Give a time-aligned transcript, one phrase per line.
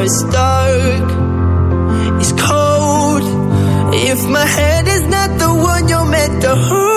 [0.00, 1.08] It's dark,
[2.20, 3.24] it's cold.
[3.94, 6.87] If my head is not the one you're meant to hold.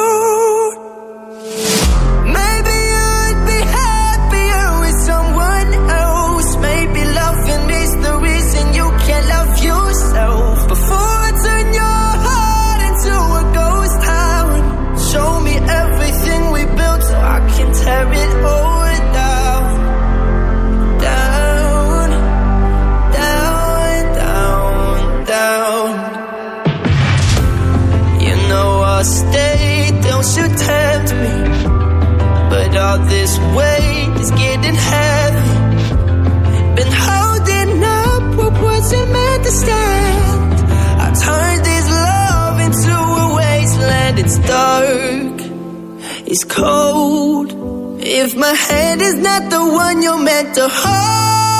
[46.32, 47.52] It's cold.
[48.00, 51.51] If my hand is not the one you're meant to hold,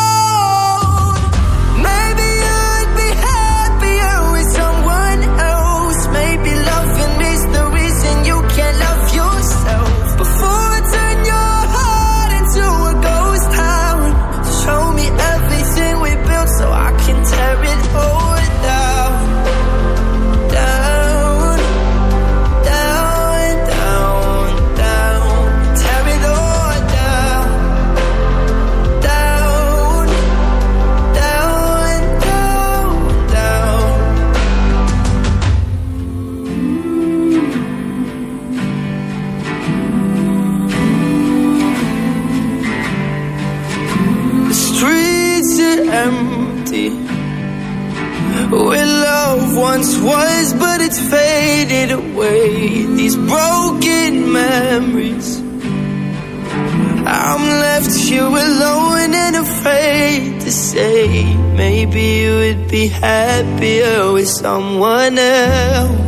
[52.22, 52.86] away.
[52.96, 55.40] These broken memories.
[57.04, 61.36] I'm left here alone and afraid to say.
[61.56, 66.01] Maybe you would be happier with someone else.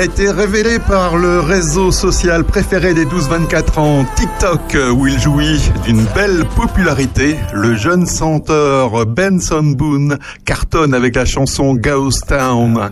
[0.00, 5.60] A été révélé par le réseau social préféré des 12-24 ans, TikTok, où il jouit
[5.84, 7.36] d'une belle popularité.
[7.52, 12.90] Le jeune chanteur Benson Boone cartonne avec la chanson Ghost Town.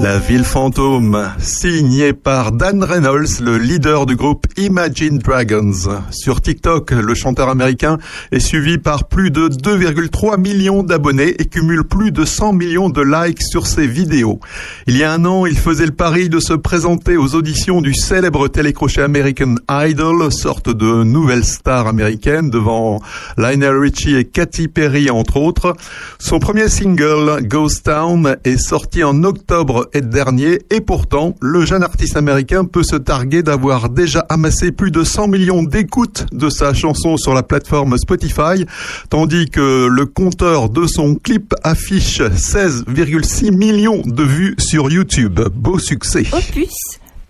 [0.00, 6.02] La ville fantôme, signée par Dan Reynolds, le leader du groupe Imagine Dragons.
[6.10, 7.98] Sur TikTok, le chanteur américain
[8.32, 13.02] est suivi par plus de 2,3 millions d'abonnés et cumule plus de 100 millions de
[13.02, 14.40] likes sur ses vidéos.
[14.86, 17.94] Il y a un an, il faisait le pari de se présenter aux auditions du
[17.94, 23.00] célèbre télécrochet American Idol, sorte de nouvelle star américaine devant
[23.36, 25.74] Lionel Richie et Katy Perry entre autres.
[26.18, 32.16] Son premier single, Ghost Town, est sorti en octobre dernier et pourtant, le jeune artiste
[32.16, 37.16] américain peut se targuer d'avoir déjà amassé plus de 100 millions d'écoutes de sa chanson
[37.16, 38.64] sur la plateforme Spotify,
[39.10, 45.40] tandis que le compteur de son clip affiche 16,6 millions de vues sur YouTube.
[45.54, 46.24] Beau succès.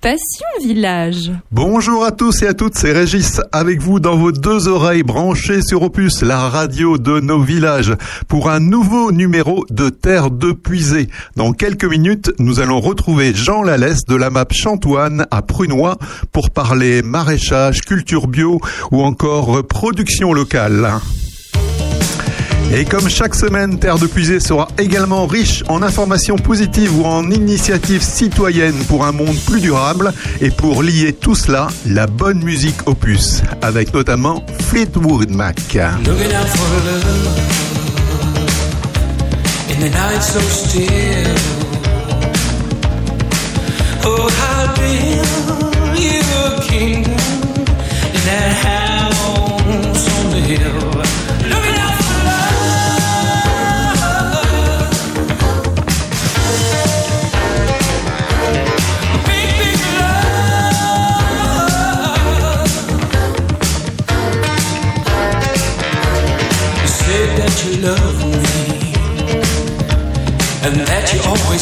[0.05, 1.33] Passion Village.
[1.51, 5.63] Bonjour à tous et à toutes, c'est Régis avec vous dans vos deux oreilles branchées
[5.63, 7.95] sur Opus, la radio de nos villages,
[8.29, 11.09] pour un nouveau numéro de Terre de Puisée.
[11.37, 15.97] Dans quelques minutes, nous allons retrouver Jean Lalès de la map Chantoine à Prunois
[16.33, 18.61] pour parler maraîchage, culture bio
[18.93, 21.01] ou encore production locale.
[22.77, 27.31] Et comme chaque semaine, Terre de Puisée sera également riche en informations positives ou en
[27.31, 32.89] initiatives citoyennes pour un monde plus durable et pour lier tout cela, la bonne musique
[32.89, 35.61] opus, avec notamment Fleetwood Mac.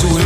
[0.00, 0.21] Always.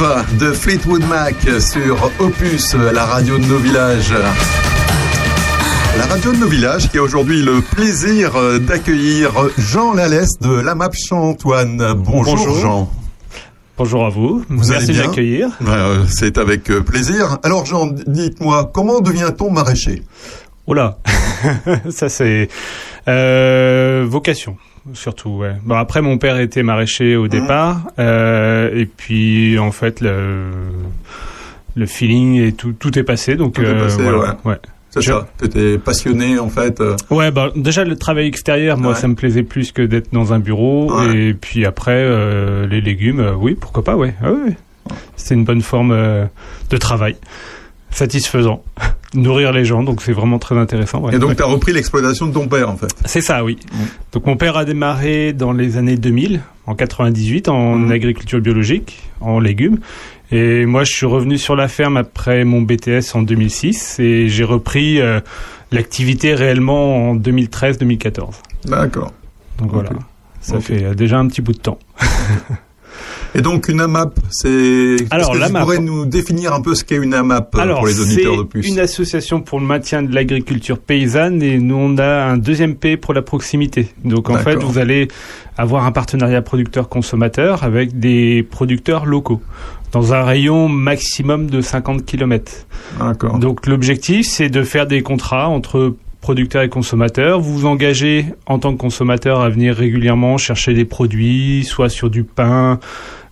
[0.00, 4.14] Love de Fleetwood Mac sur Opus, la radio de nos villages.
[5.98, 10.74] La radio de nos villages qui a aujourd'hui le plaisir d'accueillir Jean Lalès de la
[10.74, 11.94] MAP Chantoine.
[11.96, 12.58] Bonjour, Bonjour.
[12.60, 12.90] Jean.
[13.76, 14.42] Bonjour à vous.
[14.48, 15.50] Merci m'accueillir.
[15.66, 17.38] Euh, C'est avec euh, plaisir.
[17.42, 20.02] Alors Jean, dites-moi, comment devient-on maraîcher?
[20.66, 20.98] Oh là,
[21.90, 22.48] ça c'est
[23.08, 24.56] euh, vocation
[24.94, 25.30] surtout.
[25.38, 25.54] Ouais.
[25.64, 27.20] Bon après mon père était maraîcher Mmh.
[27.20, 30.50] au départ euh, et puis en fait le
[31.76, 34.36] le feeling et tout tout est passé donc Tout est passé, voilà.
[34.44, 34.56] ouais.
[34.90, 38.92] C'est Je- ça T'étais passionné en fait euh, Ouais, bah, déjà le travail extérieur, moi,
[38.94, 38.98] Ouais.
[38.98, 40.92] ça me plaisait plus que d'être dans un bureau.
[40.92, 41.16] Ouais.
[41.28, 44.14] Et puis après, euh, les légumes, euh, oui, pourquoi pas, ouais.
[44.20, 44.56] Ah, ouais.
[45.14, 46.24] C'était une bonne forme euh,
[46.70, 47.14] de travail,
[47.90, 48.64] satisfaisant,
[49.14, 51.00] nourrir les gens, donc c'est vraiment très intéressant.
[51.00, 51.14] ouais.
[51.14, 52.94] Et donc tu as repris l'exploitation de ton père en fait.
[53.04, 53.58] C'est ça, oui.
[53.72, 53.76] Mm.
[54.12, 57.90] Donc mon père a démarré dans les années 2000, en 98, en Mm.
[57.92, 59.78] agriculture biologique, en légumes.
[60.32, 64.44] Et moi, je suis revenu sur la ferme après mon BTS en 2006 et j'ai
[64.44, 65.18] repris euh,
[65.72, 68.34] l'activité réellement en 2013-2014.
[68.66, 69.12] D'accord.
[69.58, 69.90] Donc voilà,
[70.40, 71.78] ça fait euh, déjà un petit bout de temps.
[73.34, 74.96] Et donc une AMAP, c'est...
[75.10, 77.78] Alors, Est-ce que tu pourrais nous définir un peu ce qu'est une AMAP euh, Alors,
[77.78, 81.76] pour les auditeurs de plus une association pour le maintien de l'agriculture paysanne et nous
[81.76, 83.88] on a un deuxième P pour la proximité.
[84.04, 85.08] Donc en fait, vous allez
[85.56, 89.40] avoir un partenariat producteur-consommateur avec des producteurs locaux
[89.92, 92.66] dans un rayon maximum de 50 km.
[92.98, 93.38] D'accord.
[93.38, 97.40] Donc l'objectif, c'est de faire des contrats entre producteurs et consommateurs.
[97.40, 102.10] Vous vous engagez en tant que consommateur à venir régulièrement chercher des produits, soit sur
[102.10, 102.78] du pain,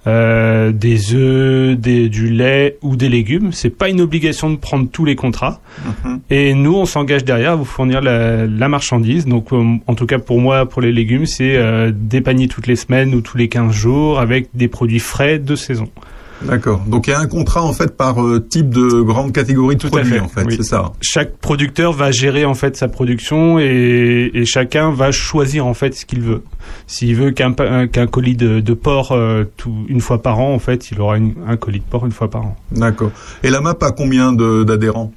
[0.08, 3.52] euh, des œufs, des, du lait ou des légumes.
[3.52, 5.60] C'est pas une obligation de prendre tous les contrats.
[5.84, 6.20] Mhm.
[6.30, 9.26] Et nous, on s'engage derrière à vous fournir la, la marchandise.
[9.26, 12.66] Donc, euh, en tout cas pour moi, pour les légumes, c'est euh, des paniers toutes
[12.66, 15.88] les semaines ou tous les 15 jours avec des produits frais de saison.
[16.42, 16.80] D'accord.
[16.86, 19.80] Donc il y a un contrat en fait par euh, type de grande catégorie de
[19.80, 20.54] Tout à produits fait, en fait, oui.
[20.56, 20.92] c'est ça.
[21.00, 25.94] chaque producteur va gérer en fait sa production et, et chacun va choisir en fait
[25.94, 26.42] ce qu'il veut.
[26.86, 27.52] S'il veut qu'un
[27.88, 31.16] qu'un colis de, de porc euh, tout, une fois par an, en fait, il aura
[31.16, 32.56] une- un colis de porc une fois par an.
[32.72, 33.10] D'accord.
[33.42, 35.12] Et la MAP a combien d'adhérents?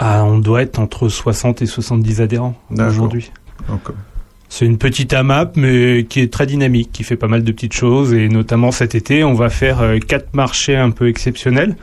[0.00, 3.30] Ah, on doit être entre 60 et 70 adhérents aujourd'hui.
[3.68, 3.94] D'accord.
[4.50, 7.74] C'est une petite AMAP, mais qui est très dynamique, qui fait pas mal de petites
[7.74, 8.14] choses.
[8.14, 11.76] Et notamment cet été, on va faire euh, quatre marchés un peu exceptionnels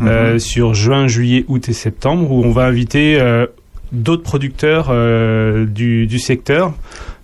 [0.00, 0.08] Mhm.
[0.08, 3.46] euh, sur juin, juillet, août et septembre, où on va inviter euh,
[3.92, 6.74] d'autres producteurs euh, du, du secteur.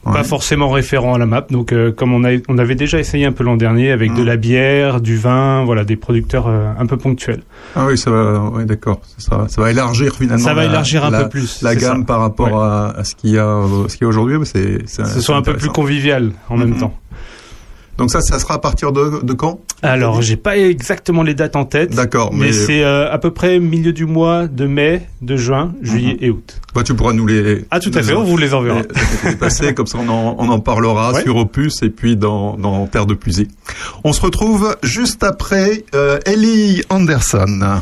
[0.05, 0.13] Ouais.
[0.15, 3.25] Pas forcément référents à la map, donc euh, comme on, a, on avait déjà essayé
[3.25, 6.87] un peu l'an dernier avec de la bière, du vin, voilà des producteurs euh, un
[6.87, 7.43] peu ponctuels.
[7.77, 9.01] Ah oui, ça va, ouais, d'accord.
[9.19, 10.43] Ça, ça va élargir finalement.
[10.45, 11.63] Ça va la- élargir un la- peu plus.
[11.63, 12.05] la gamme ça.
[12.05, 12.53] par rapport Ouais.
[12.65, 15.43] à, à ce qu'il y a, ce qu'il y a aujourd'hui, c'est, Ce soit un
[15.43, 16.79] peu plus convivial en même Mhm.
[16.81, 16.95] temps.
[17.99, 19.61] Donc ça, ça sera à partir de, de quand?
[19.83, 21.95] Alors, j'ai pas exactement les dates en tête.
[21.95, 25.75] D'accord, Mais, mais, c'est euh, à peu près milieu du mois de mai, de juin,
[25.83, 26.61] juillet et août.
[26.75, 27.65] bah, tu pourras nous les.
[27.71, 28.81] Ah tout à fait, on vous les enverra.
[29.25, 31.23] les- les passer, comme ça on en, on en parlera Ouais.
[31.23, 33.49] sur Opus et puis dans, dans Terre de Puisée.
[34.05, 37.81] On se retrouve juste après euh, Ellie Anderson.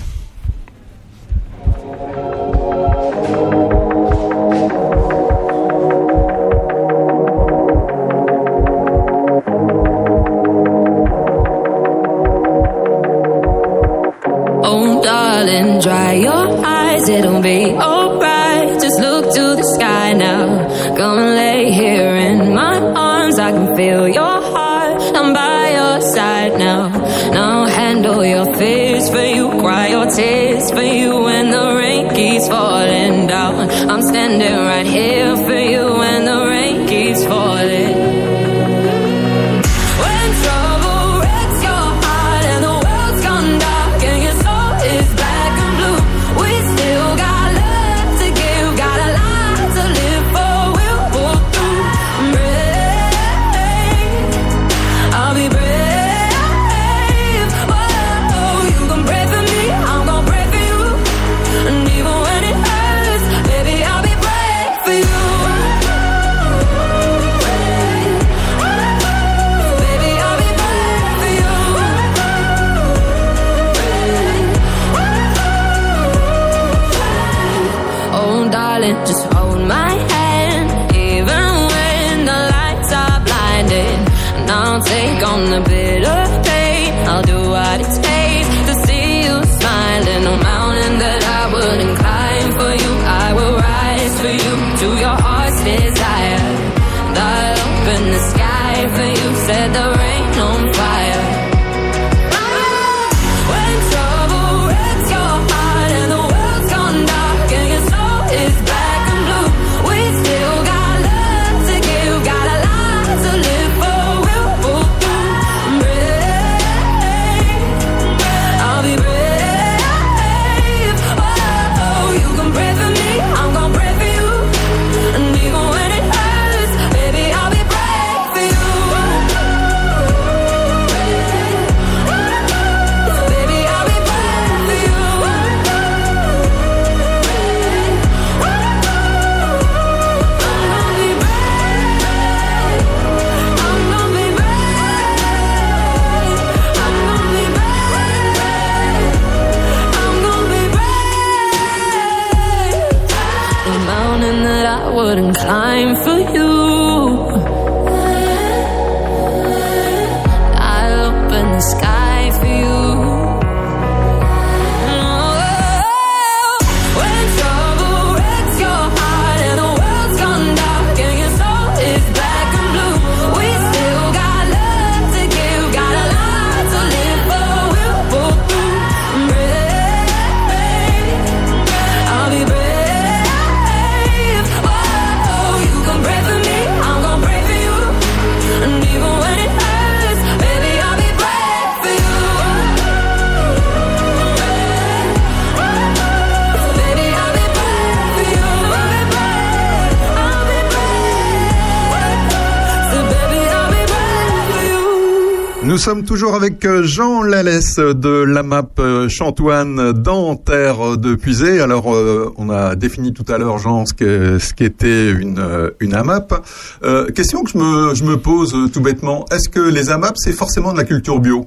[205.90, 211.60] Sommes toujours avec euh, Jean Lalès de la map euh, Chantoine dans Terre de Puisée.
[211.60, 216.46] Alors, euh, on a défini tout à l'heure, Jean, ce qu'était une, une AMAP.
[216.84, 219.24] Euh, question que je me, je me pose tout bêtement.
[219.32, 221.46] Est-ce que les AMAP, c'est forcément de la culture bio?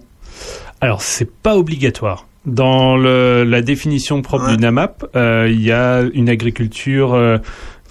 [0.81, 2.27] Alors, c'est pas obligatoire.
[2.45, 4.57] Dans le, la définition propre Ouais.
[4.57, 7.15] d'une AMAP, euh, il y a une agriculture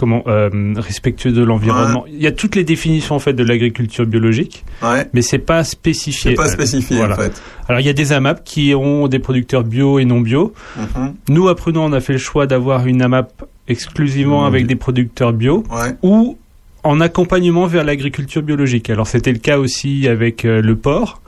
[0.03, 2.05] comment euh, respectueuse de l'environnement.
[2.09, 5.07] Il y a toutes les définitions en fait de l'agriculture biologique, Ouais.
[5.13, 6.33] mais c'est pas spécifié.
[6.33, 7.15] C'est pas spécifié, voilà.
[7.15, 7.41] en fait.
[7.69, 10.53] Alors il y a des AMAP qui ont des producteurs bio et non bio.
[10.77, 11.15] Mhm.
[11.29, 14.47] Nous à on a fait le choix d'avoir une AMAP exclusivement Mhm.
[14.49, 15.95] avec des producteurs bio Ouais.
[16.03, 16.37] ou
[16.83, 18.91] en accompagnement vers l'agriculture biologique.
[18.91, 21.21] Alors c'était le cas aussi avec euh, le porc,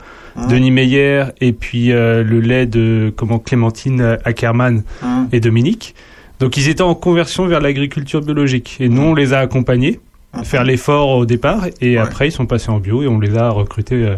[0.51, 5.29] Denis Meyer, et puis euh, le lait de comment Clémentine Ackermann Hum.
[5.31, 5.95] et Dominique.
[6.41, 8.77] Donc ils étaient en conversion vers l'agriculture biologique.
[8.81, 10.01] Et nous, on les a accompagnés,
[10.43, 11.99] faire l'effort au départ, et Ouais.
[11.99, 14.17] après ils sont passés en bio et on les a recrutés euh,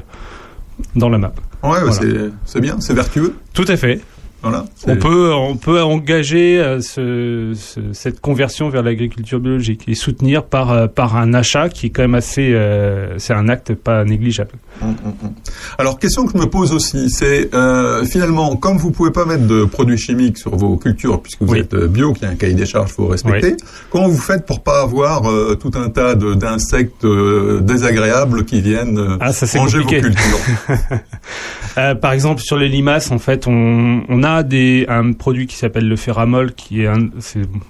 [0.94, 1.32] dans la map.
[1.62, 1.92] Ouais, Voilà.
[2.44, 3.34] c'est bien, c'est vertueux.
[3.54, 4.00] Tout à fait.
[4.48, 4.64] Voilà.
[4.86, 10.44] On peut, on peut engager euh, ce, ce- cette conversion vers l'agriculture biologique et soutenir
[10.44, 14.04] par, euh, par un achat qui est quand même assez, euh, c'est un acte pas
[14.04, 14.52] négligeable.
[14.82, 15.30] Hum, hum, hum.
[15.78, 19.46] Alors, question que je me pose aussi, c'est euh, finalement, comme vous pouvez pas mettre
[19.46, 21.60] de produits chimiques sur vos cultures, puisque vous Oui.
[21.60, 23.56] êtes bio, qu'il y a un cahier des charges, faut respecter,
[23.90, 29.16] comment vous faites pour pas avoir euh, tout un tas d'insectes désagréables qui viennent euh,
[29.20, 30.00] Ah, ça manger compliqué.
[30.02, 31.00] vos cultures?
[32.00, 35.88] Par exemple, sur les limaces, en fait, on, on a des, un produit qui s'appelle
[35.88, 37.10] le ferramol, qui est, un,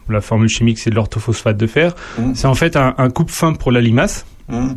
[0.08, 1.94] la formule chimique, c'est de l'orthophosphate de fer.
[2.18, 2.34] Mhm.
[2.34, 4.26] C'est en fait un, un coupe-fin pour la limace.
[4.48, 4.76] Hum,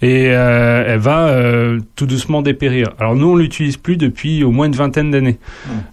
[0.00, 2.90] et euh, elle va euh, tout doucement dépérir.
[3.00, 5.38] Alors nous on l'utilise plus depuis au moins une vingtaine d'années.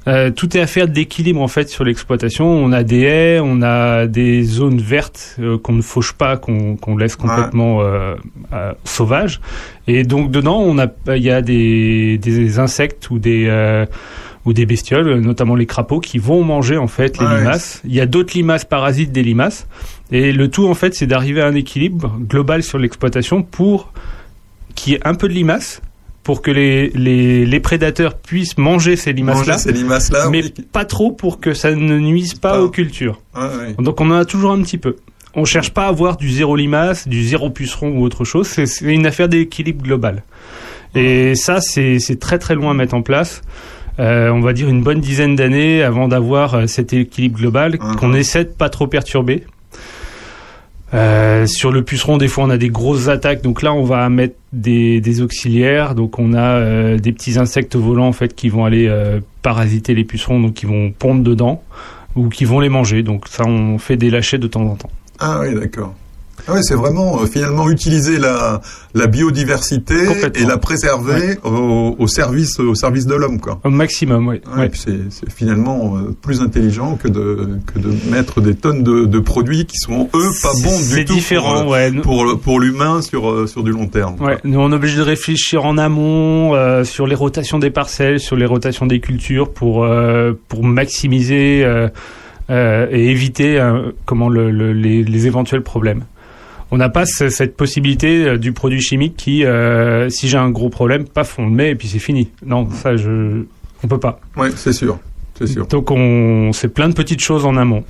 [0.07, 2.45] Euh, tout est affaire d'équilibre en fait sur l'exploitation.
[2.45, 7.15] On a des haies, on a des zones vertes qu'on ne fauche pas, qu'on laisse
[7.15, 7.81] complètement
[8.83, 9.41] sauvages.
[9.87, 10.85] Et donc dedans on a
[11.15, 13.47] il y a des, des insectes ou des
[14.45, 17.81] ou des bestioles, notamment les crapauds, qui vont manger en fait les Ah limaces.
[17.83, 19.67] Il y a d'autres limaces parasites des limaces.
[20.11, 23.91] Et le tout, en fait, c'est d'arriver à un équilibre global sur l'exploitation pour
[24.75, 25.81] qu'il y ait un peu de limaces,
[26.23, 30.53] pour que les, les, les prédateurs puissent manger ces limaces-là, manger ces limaces-là, mais oui.
[30.71, 33.21] pas trop pour que ça ne nuise pas aux cultures.
[33.79, 34.95] Donc on en a toujours un petit peu.
[35.35, 38.47] On cherche pas à avoir du zéro limace, du zéro puceron ou autre chose.
[38.47, 40.23] C'est une affaire d'équilibre global.
[40.95, 43.41] Et ça, c'est très très loin à mettre en place.
[43.99, 47.95] Euh, on va dire une bonne dizaine d'années avant d'avoir euh, cet équilibre global Mhm.
[47.95, 49.43] qu'on essaie de pas trop perturber.
[50.93, 53.41] Euh, sur le puceron, des fois, on a des grosses attaques.
[53.41, 55.95] Donc là, on va mettre des, des auxiliaires.
[55.95, 59.93] Donc on a euh, des petits insectes volants en fait qui vont aller euh, parasiter
[59.93, 61.61] les pucerons, donc qui vont pondre dedans
[62.15, 63.03] ou qui vont les manger.
[63.03, 64.91] Donc ça, on fait des lâchers de temps en temps.
[65.19, 65.93] Ah oui, d'accord.
[66.47, 68.61] Ah oui, c'est vraiment euh, finalement utiliser la,
[68.93, 69.95] la biodiversité
[70.35, 73.59] et la préserver au, au service au service de l'homme, quoi.
[73.63, 74.41] Au maximum, oui.
[74.55, 78.83] Ouais, puis c'est c'est finalement euh, plus intelligent que de que de mettre des tonnes
[78.83, 81.87] de, de produits qui sont eux pas bons C'est du tout différent, pour, ouais.
[81.87, 84.17] euh, Nous- pour le- pour l'humain sur euh, sur du long terme.
[84.17, 84.27] quoi.
[84.27, 88.19] Ouais, nous on est obligé de réfléchir en amont euh, sur les rotations des parcelles,
[88.19, 91.87] sur les rotations des cultures pour euh, pour maximiser euh,
[92.51, 96.03] euh, et éviter euh, comment le, le- les, les éventuels problèmes.
[96.71, 100.49] On n'a pas ce- cette possibilité euh, du produit chimique qui, euh, si j'ai un
[100.49, 102.29] gros problème, paf, on le met et puis c'est fini.
[102.45, 103.43] Non, ça je,
[103.83, 104.19] on peut pas.
[104.35, 104.97] Ouais, c'est sûr,
[105.37, 105.67] c'est sûr.
[105.67, 107.83] Donc on, c'est plein de petites choses en amont.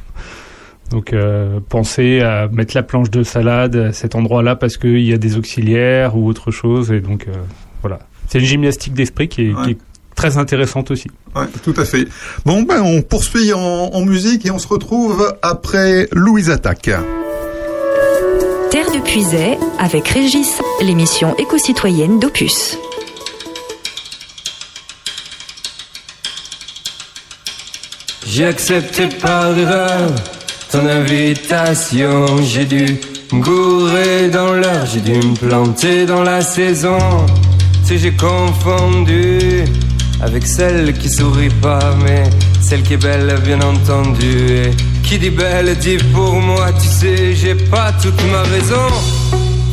[0.91, 5.13] Donc euh, pensez à mettre la planche de salade à cet endroit-là parce qu'il y
[5.13, 7.31] a des auxiliaires ou autre chose et donc euh,
[7.81, 7.99] voilà.
[8.27, 9.63] C'est une gymnastique d'esprit qui est, Ouais.
[9.63, 9.77] qui est
[10.15, 11.09] très intéressante aussi.
[11.35, 12.07] Ouais, tout à fait.
[12.45, 16.89] Bon ben on poursuit en, en musique et on se retrouve après Louise Attaque.
[19.79, 22.77] Avec Régis, l'émission éco-citoyenne d'Opus.
[28.27, 30.11] J'ai accepté par erreur
[30.69, 32.25] ton invitation.
[32.41, 32.99] J'ai dû
[33.31, 36.99] me gourer dans l'heure, j'ai dû me planter dans la saison.
[37.85, 39.63] Si j'ai confondu
[40.21, 42.23] avec celle qui sourit pas, mais
[42.61, 44.71] celle qui est belle, bien entendu.
[45.05, 48.87] Qui dit belle dit pour moi, tu sais, j'ai pas toute ma raison.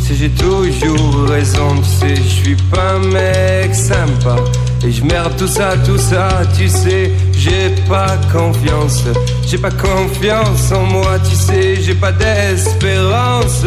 [0.02, 4.36] Si j'ai toujours raison, tu sais, je suis pas un mec sympa.
[4.84, 9.04] Et je merde tout ça, tout ça, tu sais, j'ai pas confiance.
[9.46, 13.64] J'ai pas confiance en moi, tu sais, j'ai pas d'espérance.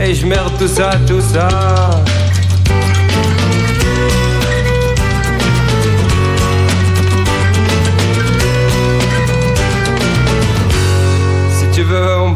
[0.00, 1.48] Et je merde tout ça, tout ça.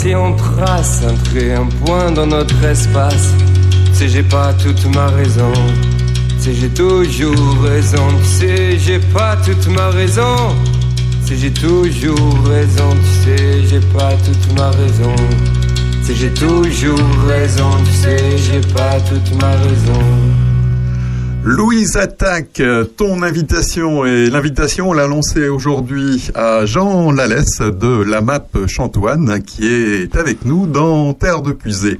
[0.00, 3.34] Si on trace un trait, un point dans notre espace.
[3.92, 5.52] Sais, j'ai pas toute ma raison.
[6.38, 8.06] Sais, j'ai toujours raison.
[8.20, 10.36] Tu sais, j'ai pas toute ma raison.
[11.24, 12.90] Sais, j'ai toujours raison.
[12.90, 15.14] Tu sais, j'ai pas toute ma raison.
[16.02, 17.70] Sais, j'ai toujours raison.
[17.84, 20.41] Tu sais, j'ai pas toute ma raison.
[21.44, 22.62] Louise Attaque,
[22.96, 29.42] ton invitation et l'invitation, on l'a lancée aujourd'hui à Jean Lalès de la MAP Chantoine
[29.42, 31.98] qui est avec nous dans Terre de Puisée.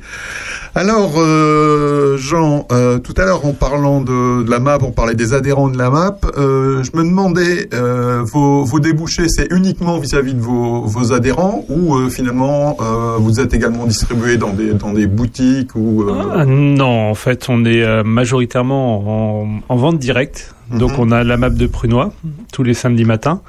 [0.74, 5.14] Alors, euh, Jean, euh, tout à l'heure en parlant de, de la MAP, on parlait
[5.14, 6.24] des adhérents de la MAP.
[6.38, 11.66] euh, je me demandais, euh, vos, vos débouchés, c'est uniquement vis-à-vis de vos, vos adhérents
[11.68, 16.14] ou euh, finalement euh, vous êtes également distribué dans des, dans des boutiques ou euh,
[16.34, 20.54] Ah, non, en fait, on est majoritairement en, en vente directe.
[20.70, 20.96] Donc, Mhm.
[21.00, 22.12] on a la map de Prunois
[22.50, 23.42] tous les samedis matins.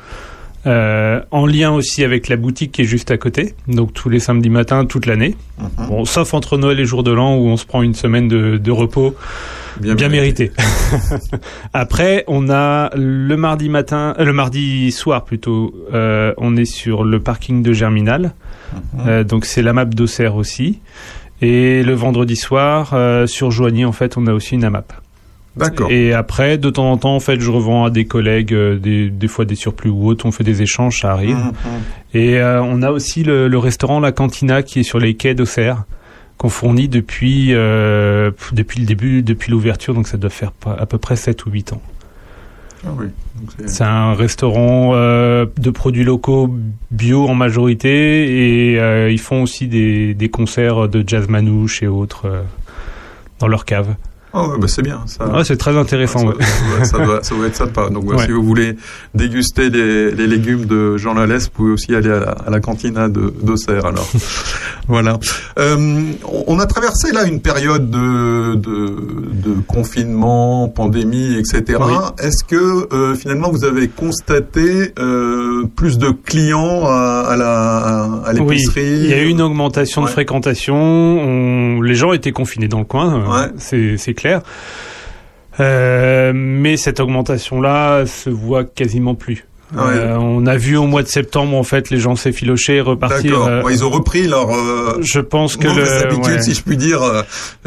[0.65, 3.53] Euh, en lien aussi avec la boutique qui est juste à côté.
[3.67, 5.35] Donc, tous les samedis matins, toute l'année.
[5.59, 5.87] Mhm.
[5.89, 8.57] Bon, sauf entre Noël et jour de l'an où on se prend une semaine de,
[8.57, 9.15] de repos
[9.79, 10.51] bien mérité.
[11.73, 17.03] Après, on a le mardi matin, euh, le mardi soir plutôt, euh, on est sur
[17.03, 18.33] le parking de Germinal.
[18.73, 18.79] Mhm.
[19.07, 20.79] Euh, donc c'est la map d'Auxerre aussi.
[21.41, 24.93] Et le vendredi soir, euh, sur Joigny, en fait, on a aussi une AMAP.
[25.55, 25.91] D'accord.
[25.91, 29.09] Et après, de temps en temps, en fait, je revends à des collègues, euh, des,
[29.09, 30.25] des fois des surplus ou autres.
[30.25, 31.35] On fait des échanges, ça arrive.
[31.37, 31.51] Mhm.
[32.15, 35.35] Et euh, on a aussi le, le restaurant La Cantina qui est sur les quais
[35.35, 35.83] d'Auxerre,
[36.37, 40.97] qu'on fournit depuis, euh, depuis le début, depuis l'ouverture, donc ça doit faire à peu
[40.97, 41.81] près 7 ou 8 ans.
[42.85, 43.05] Ah oui.
[43.67, 46.53] C'est- un restaurant de produits locaux
[46.91, 52.43] bio en majorité et ils font aussi des, des concerts de jazz manouche et autres
[53.39, 53.95] dans leur cave.
[54.35, 55.01] Ah ouais, bah c'est bien.
[55.05, 56.19] Ça, Ouais, c'est très intéressant.
[56.19, 56.33] ça, ouais.
[56.33, 57.89] doit- ça doit, ça doit être sympa.
[57.89, 58.75] Donc si vous voulez
[59.13, 62.59] déguster les, les légumes de Jean Lalès, vous pouvez aussi aller à la, à la
[62.59, 63.85] cantina de d'Auxerre.
[63.85, 64.09] Alors
[64.87, 65.19] voilà.
[65.59, 66.01] Euh,
[66.47, 68.95] on a traversé là une période de, de,
[69.33, 71.79] de confinement, pandémie, etc.
[71.81, 71.93] Oui.
[72.19, 78.33] Est-ce que euh, finalement vous avez constaté euh, plus de clients à, à la à
[78.33, 80.75] Oui, l'épicerie il y a eu une augmentation de fréquentation.
[80.75, 83.47] On- Les gens étaient confinés dans le coin, Ouais.
[83.57, 84.41] c'est c'est clair.
[85.59, 89.45] Euh, mais cette augmentation-là se voit quasiment plus.
[89.75, 89.93] Ah ouais.
[89.95, 93.41] Euh, on a vu au mois de septembre, en fait, les gens s'effilocher, repartir.
[93.43, 96.41] Euh, ils ont repris leur euh, je pense que le, ouais.
[96.43, 97.01] si je puis dire.
[97.01, 97.21] euh,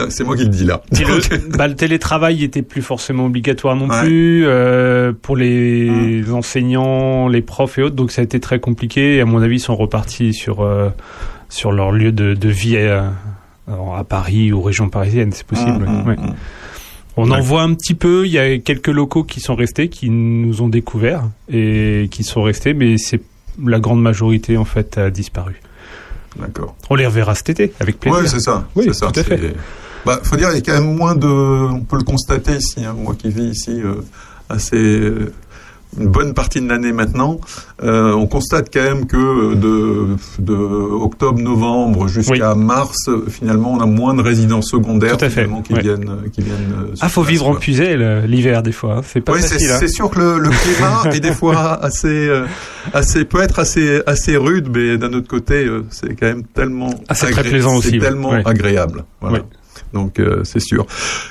[0.09, 0.83] c'est moi qui le dis là.
[0.93, 4.03] Le, bah, le télétravail était plus forcément obligatoire non Ouais.
[4.03, 4.47] plus
[5.23, 7.97] pour les enseignants, les profs et autres.
[7.97, 9.17] Donc ça a été très compliqué.
[9.17, 10.69] Et à mon avis, ils sont repartis sur
[11.49, 12.77] sur leur lieu de, de vie
[13.69, 15.87] à, Paris ou région parisienne, c'est possible.
[15.87, 16.19] Hum, ouais.
[16.19, 16.35] hum.
[17.19, 18.27] On en voit un petit peu.
[18.27, 22.43] Il y a quelques locaux qui sont restés, qui nous ont découverts et qui sont
[22.43, 23.23] restés, mais c'est
[23.65, 25.61] la grande majorité en fait a disparu.
[26.39, 26.77] D'accord.
[26.91, 28.21] On les reverra cet été avec plaisir.
[28.21, 28.69] Ouais, c'est ça.
[28.75, 29.11] Oui, c'est ça.
[29.11, 29.55] tout à fait.
[30.05, 31.27] Bah, faut dire, il y a quand même moins de.
[31.27, 32.85] On peut le constater ici.
[32.85, 34.03] hein, moi qui vis ici euh,
[34.51, 34.77] assez
[35.99, 37.41] une bonne partie de l'année maintenant,
[37.83, 43.81] euh, on constate quand même que de, de octobre, novembre jusqu'à mars, euh, finalement, on
[43.81, 45.81] a moins de résidents secondaires Tout à fait, finalement, qui ouais.
[45.81, 46.75] viennent, euh, qui viennent.
[46.91, 47.97] euh, ah, faut place, vivre en puisée
[48.27, 48.97] l'hiver des fois.
[48.99, 49.03] hein.
[49.05, 49.71] C'est pas Oui, c'est facile.
[49.71, 49.77] hein.
[49.81, 52.45] c'est sûr que le, le climat est des fois assez, euh,
[52.93, 56.91] assez peut être assez, assez rude, mais d'un autre côté, euh, c'est quand même tellement
[57.09, 58.43] Ah, c'est très plaisant aussi, tellement Ouais.
[58.45, 59.05] agréable.
[59.23, 59.39] Voilà.
[59.93, 60.87] Donc euh, c'est sûr.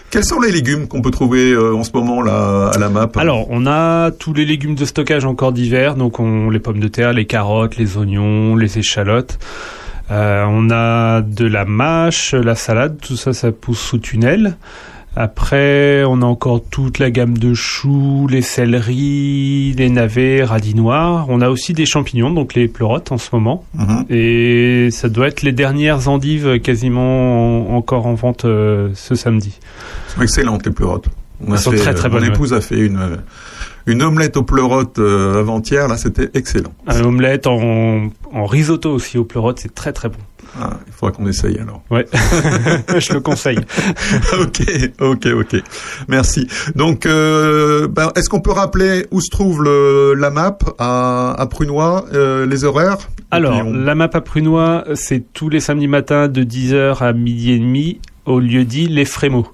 [0.10, 3.10] Quels sont les légumes qu'on peut trouver euh, en ce moment là à la map?
[3.16, 6.88] Alors, on a tous les légumes de stockage encore d'hiver, donc on les pommes de
[6.88, 9.38] terre, les carottes, les oignons, les échalotes.
[10.12, 14.56] Euh, on a de la mâche, la salade, tout ça, ça pousse sous tunnel.
[15.16, 21.28] Après, on a encore toute la gamme de choux, les céleris, les navets, radis noirs.
[21.30, 23.64] On a aussi des champignons, donc les pleurotes en ce moment.
[23.76, 24.06] Mhm.
[24.10, 29.58] Et ça doit être les dernières endives quasiment en- encore en vente euh, ce samedi.
[29.60, 31.06] Elles sont excellentes les pleurotes.
[31.46, 33.16] On a Elles sont fait, très, très euh, Mon bonnes, épouse a fait une euh,
[33.88, 35.88] une omelette aux pleurotes euh, avant-hier.
[35.88, 36.74] Là, c'était excellent.
[36.88, 40.18] Un omelette en, en risotto aussi aux pleurotes, c'est très très bon.
[40.60, 41.82] Ah, il faudra qu'on essaye alors.
[41.92, 42.06] Ouais,
[43.00, 43.60] je le conseille.
[44.40, 44.62] ok,
[45.02, 45.56] ok, ok.
[46.08, 46.48] Merci.
[46.76, 51.46] Donc, euh, ben, est-ce qu'on peut rappeler où se trouve le, la map à, à
[51.48, 52.98] Prunois, euh, les horaires?
[53.32, 57.52] Alors, on- la map à Prunois, c'est tous les samedis matins de 10h à midi
[57.52, 59.48] et demi au lieu dit Les Frémaux.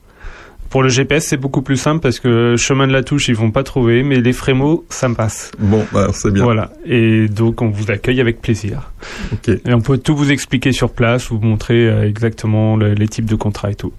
[0.72, 3.52] Pour le GPS, c'est beaucoup plus simple parce que chemin de la touche, ils vont
[3.52, 5.52] pas trouver, mais les frémots, ça me passe.
[5.60, 6.46] Bon, bah, c'est bien.
[6.46, 6.72] Voilà.
[6.86, 8.94] Et donc, on vous accueille avec plaisir.
[9.34, 9.50] Ok.
[9.50, 13.36] Et on peut tout vous expliquer sur place, vous montrer euh, exactement les types de
[13.36, 13.92] contrats et tout.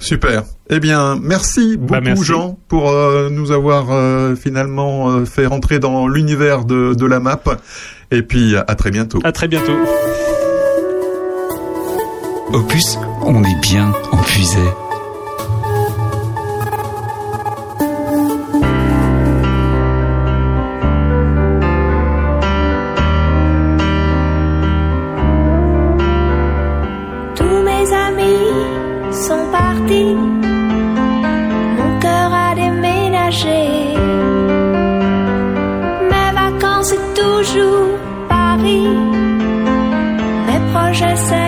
[0.00, 0.42] Super.
[0.70, 2.24] Eh bien, merci bah, beaucoup bah merci.
[2.24, 7.40] Jean pour euh, nous avoir euh, finalement fait rentrer dans l'univers de, la map.
[8.10, 9.20] Et puis à très bientôt.
[9.22, 9.76] À très bientôt.
[12.52, 14.87] Opus, on est bien en puisait.
[38.58, 38.88] Paris,
[40.46, 41.47] mes projets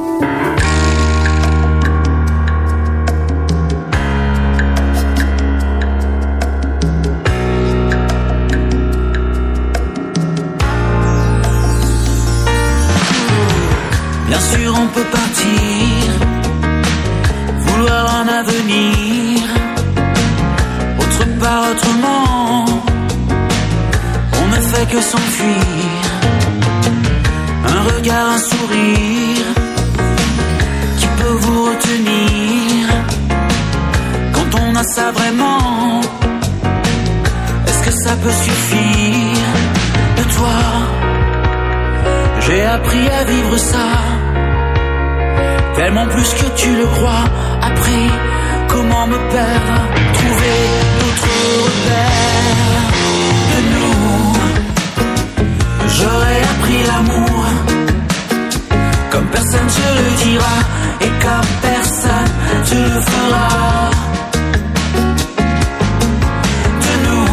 [66.83, 67.31] de nous.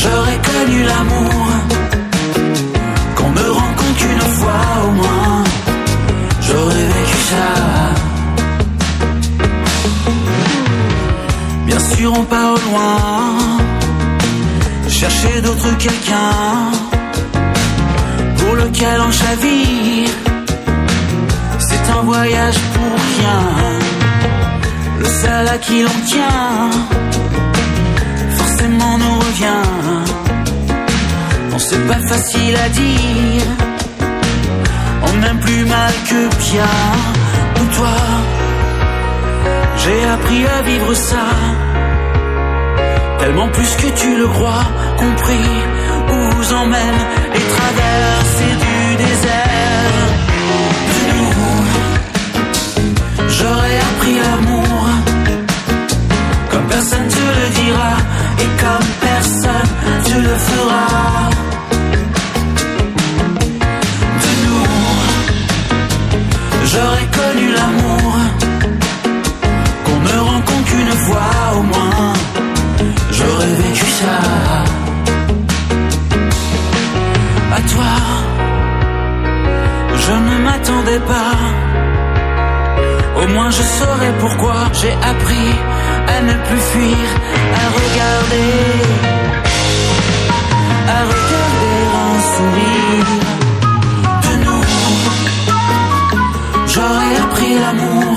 [0.00, 1.46] J'aurais connu l'amour
[3.16, 5.44] qu'on me rencontre une fois au moins.
[6.46, 7.48] J'aurais vécu ça.
[11.66, 12.98] Bien sûr, on part au loin,
[14.88, 16.32] chercher d'autres quelqu'un
[18.38, 20.10] pour lequel on chavire.
[21.58, 23.99] C'est un voyage pour rien
[25.00, 26.70] le seul à qui l'on tient,
[28.38, 29.66] forcément nous revient.
[31.50, 33.46] Non, c'est pas facile à dire,
[35.08, 36.76] on aime plus mal que bien.
[37.60, 37.98] Ou toi,
[39.82, 41.26] j'ai appris à vivre ça,
[43.18, 44.64] tellement plus que tu le crois,
[44.98, 45.50] compris
[46.12, 47.00] où vous emmène
[47.34, 50.09] les traversées du désert.
[60.10, 60.86] Te le fera.
[64.22, 64.66] De nous,
[66.70, 68.12] j'aurais connu l'amour,
[69.84, 72.12] qu'on ne rencontre qu'une fois au moins.
[73.16, 74.18] J'aurais vécu ça.
[77.58, 77.94] À toi,
[80.04, 81.36] je ne m'attendais pas.
[83.20, 85.50] Au moins je saurais pourquoi j'ai appris
[86.14, 87.06] à ne plus fuir,
[87.62, 89.19] à regarder,
[90.96, 93.10] à regarder un sourire.
[94.24, 94.64] De nous,
[96.72, 98.16] j'aurais appris l'amour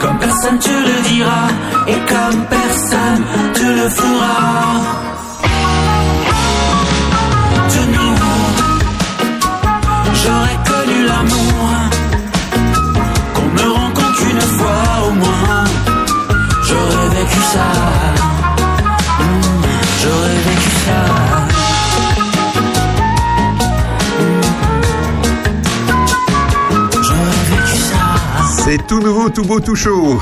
[0.00, 1.42] comme personne te le dira
[1.92, 3.22] et comme personne
[3.54, 5.15] te le fera.
[29.34, 30.18] Tout beau, tout chaud.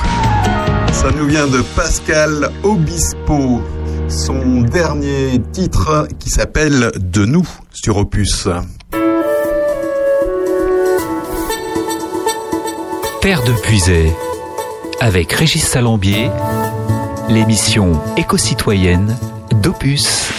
[0.91, 3.61] Ça nous vient de Pascal Obispo.
[4.09, 8.49] Son dernier titre qui s'appelle De nous sur Opus.
[13.21, 14.11] Terre de Puisay,
[14.99, 16.29] avec Régis Salambier,
[17.29, 19.15] l'émission éco-citoyenne
[19.61, 20.31] d'Opus.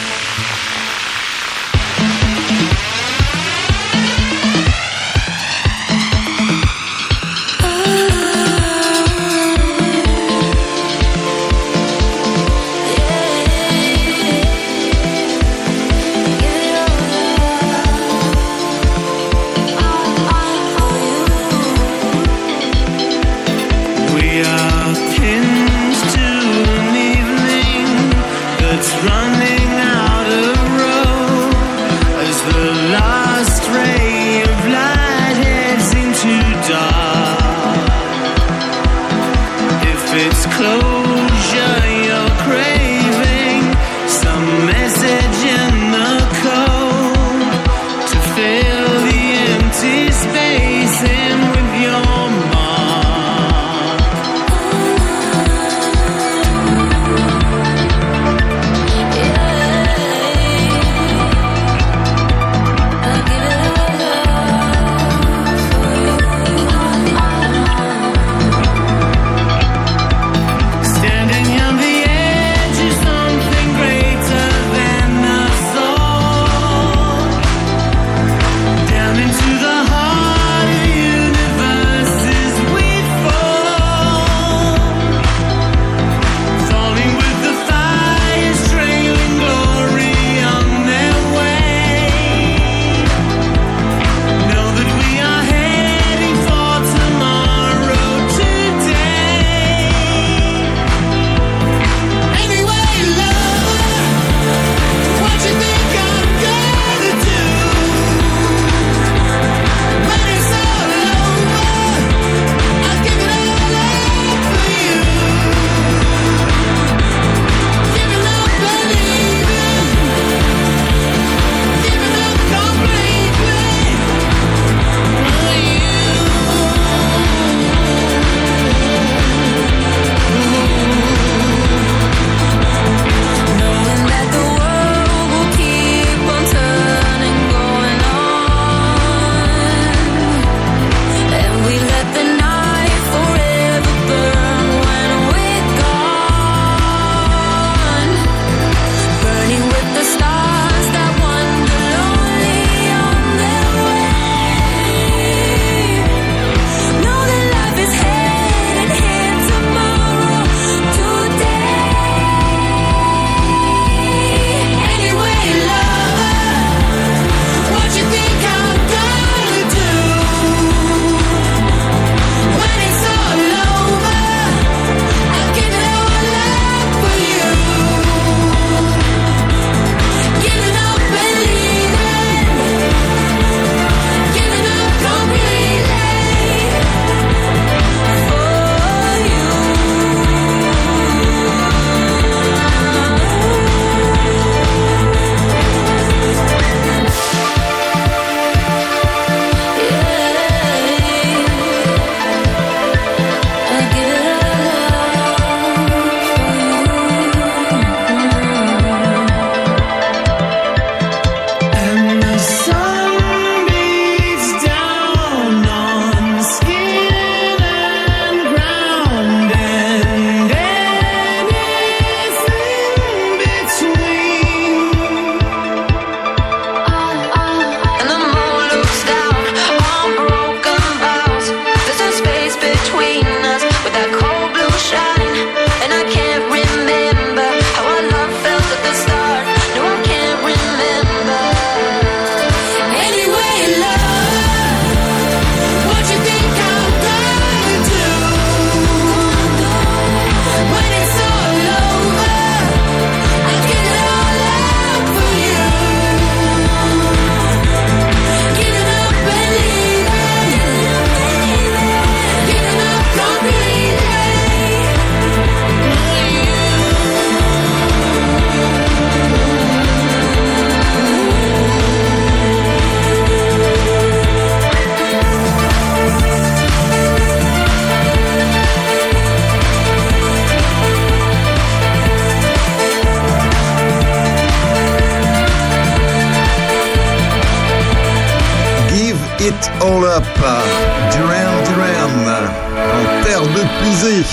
[293.42, 294.24] De puisée,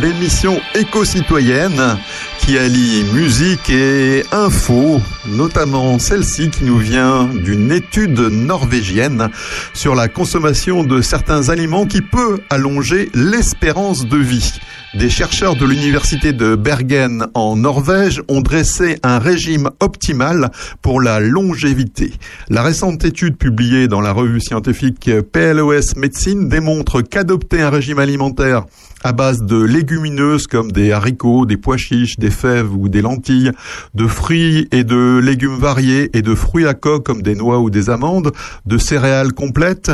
[0.00, 1.96] l'émission éco-citoyenne
[2.40, 9.28] qui allie musique et info, notamment celle-ci qui nous vient d'une étude norvégienne
[9.74, 14.58] sur la consommation de certains aliments qui peut allonger l'espérance de vie.
[14.94, 21.20] Des chercheurs de l'université de Bergen en Norvège ont dressé un régime optimal pour la
[21.20, 22.14] longévité.
[22.48, 28.64] La récente étude publiée dans la revue scientifique PLOS Médecine démontre qu'adopter un régime alimentaire
[29.04, 33.52] à base de légumineuses comme des haricots, des pois chiches, des fèves ou des lentilles,
[33.94, 37.70] de fruits et de légumes variés et de fruits à coque comme des noix ou
[37.70, 38.32] des amandes,
[38.66, 39.92] de céréales complètes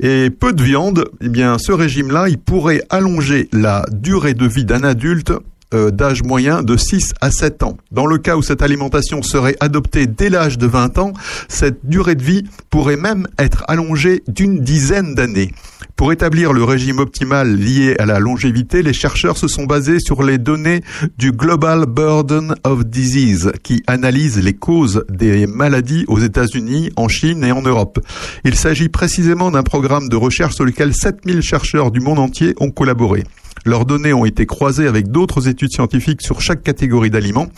[0.00, 4.64] et peu de viande, eh bien ce régime-là, il pourrait allonger la durée de vie
[4.64, 5.32] d'un adulte
[5.74, 7.76] euh, d'âge moyen de 6 à 7 ans.
[7.90, 11.12] Dans le cas où cette alimentation serait adoptée dès l'âge de 20 ans,
[11.48, 15.52] cette durée de vie pourrait même être allongée d'une dizaine d'années.
[15.96, 20.24] Pour établir le régime optimal lié à la longévité, les chercheurs se sont basés sur
[20.24, 20.82] les données
[21.18, 27.44] du Global Burden of Disease, qui analyse les causes des maladies aux États-Unis, en Chine
[27.44, 28.00] et en Europe.
[28.44, 32.70] Il s'agit précisément d'un programme de recherche sur lequel 7000 chercheurs du monde entier ont
[32.70, 33.24] collaboré.
[33.64, 37.48] Leurs données ont été croisées avec d'autres études scientifiques sur chaque catégorie d'aliments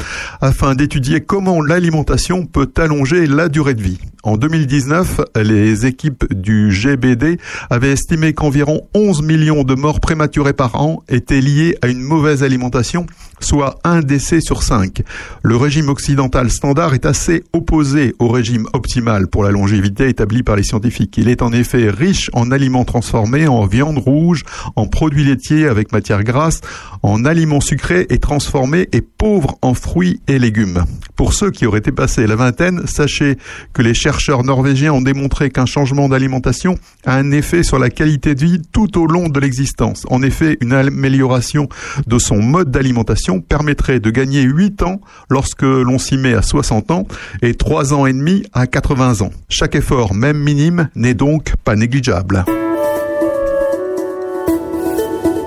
[0.41, 3.99] afin d'étudier comment l'alimentation peut allonger la durée de vie.
[4.27, 7.39] En 2019, les équipes du GBD
[7.71, 12.43] avaient estimé qu'environ 11 millions de morts prématurées par an étaient liées à une mauvaise
[12.43, 13.07] alimentation,
[13.39, 15.03] soit un décès sur cinq.
[15.45, 20.57] Le régime occidental standard est assez opposé au régime optimal pour la longévité établi par
[20.57, 21.17] les scientifiques.
[21.19, 24.43] Il est en effet riche en aliments transformés, en viande rouge,
[24.75, 26.61] en produits laitiers avec matière grasse,
[27.03, 30.85] en aliments sucrés et transformés et pauvre en fruits et légumes.
[31.17, 33.39] Pour ceux qui auraient dépassé la vingtaine, sachez
[33.73, 36.77] que les chercheurs norvégiens ont démontré qu'un changement d'alimentation
[37.07, 40.05] a un effet sur la qualité de vie tout au long de l'existence.
[40.11, 41.67] En effet, une amélioration
[42.07, 46.91] de son mode d'alimentation permettrait de gagner 8 ans lorsque l'on s'y met à 60
[46.91, 47.07] ans
[47.41, 49.31] et 3 ans et demi à 80 ans.
[49.49, 52.45] Chaque effort, même minime, n'est donc pas négligeable.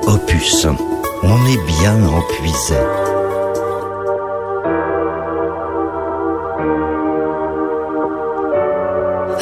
[0.10, 0.66] Opus,
[1.22, 2.80] on est bien empuisé.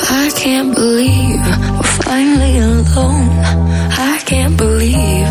[0.09, 1.39] I can't believe
[1.78, 3.30] we're finally alone.
[4.09, 5.30] I can't believe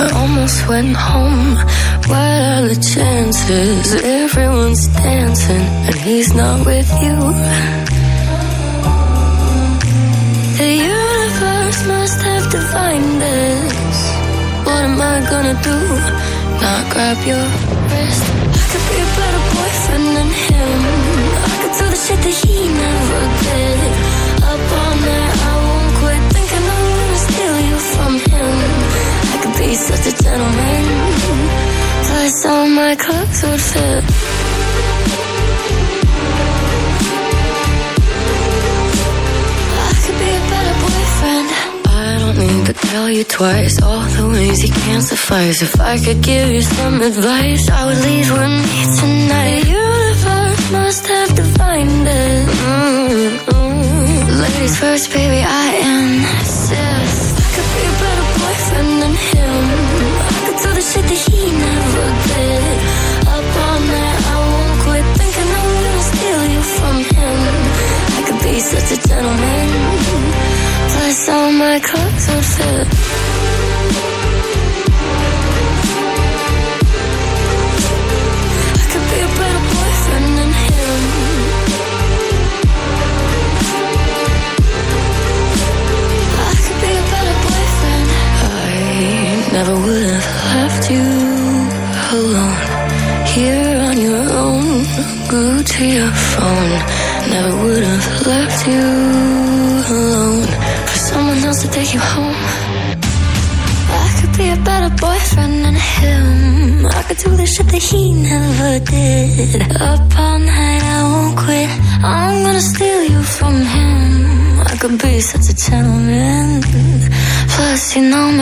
[0.00, 1.56] I almost went home.
[2.06, 3.92] What are the chances?
[4.04, 7.16] Everyone's dancing and he's not with you.
[10.60, 13.75] The universe must have divined us.
[14.66, 15.78] What am I gonna do?
[16.64, 17.44] Not grab your
[17.90, 18.24] wrist.
[18.60, 20.80] I could be a better boyfriend than him.
[21.46, 23.80] I could do the shit that he never did.
[24.50, 28.54] Up all night, I won't quit thinking I'm gonna steal you from him.
[29.32, 30.84] I could be such a gentleman.
[32.06, 34.55] Plus, all my clothes would fit.
[42.26, 45.62] Don't need to tell you twice all the ways you can't suffice.
[45.62, 49.62] If I could give you some advice, I would leave with me tonight.
[49.62, 52.46] The universe must have divined it.
[52.66, 54.40] Mm-mm.
[54.42, 57.34] Ladies first, baby, I insist.
[57.42, 59.64] I could be a better boyfriend than him.
[60.26, 62.76] I could do the shit that he never did.
[63.34, 67.38] Up all night, I won't quit thinking I'm gonna steal you from him.
[68.18, 70.45] I could be such a gentleman.
[71.06, 73.75] Plus, all my clothes would fit.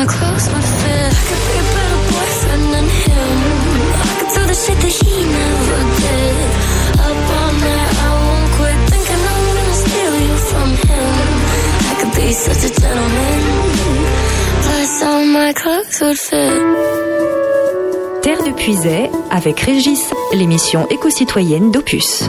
[0.04, 1.12] Know my fit.
[1.16, 3.36] I could be a better boyfriend than him.
[3.96, 6.36] I could do the shit that he never did.
[7.08, 11.12] Up all night, I won't quit thinking I'm gonna steal you from him.
[11.88, 13.40] I could be such a gentleman.
[14.64, 16.60] Plus, all my clothes would fit.
[18.22, 22.28] Terre de Puisay avec Régis, l'émission éco-citoyenne d'Opus.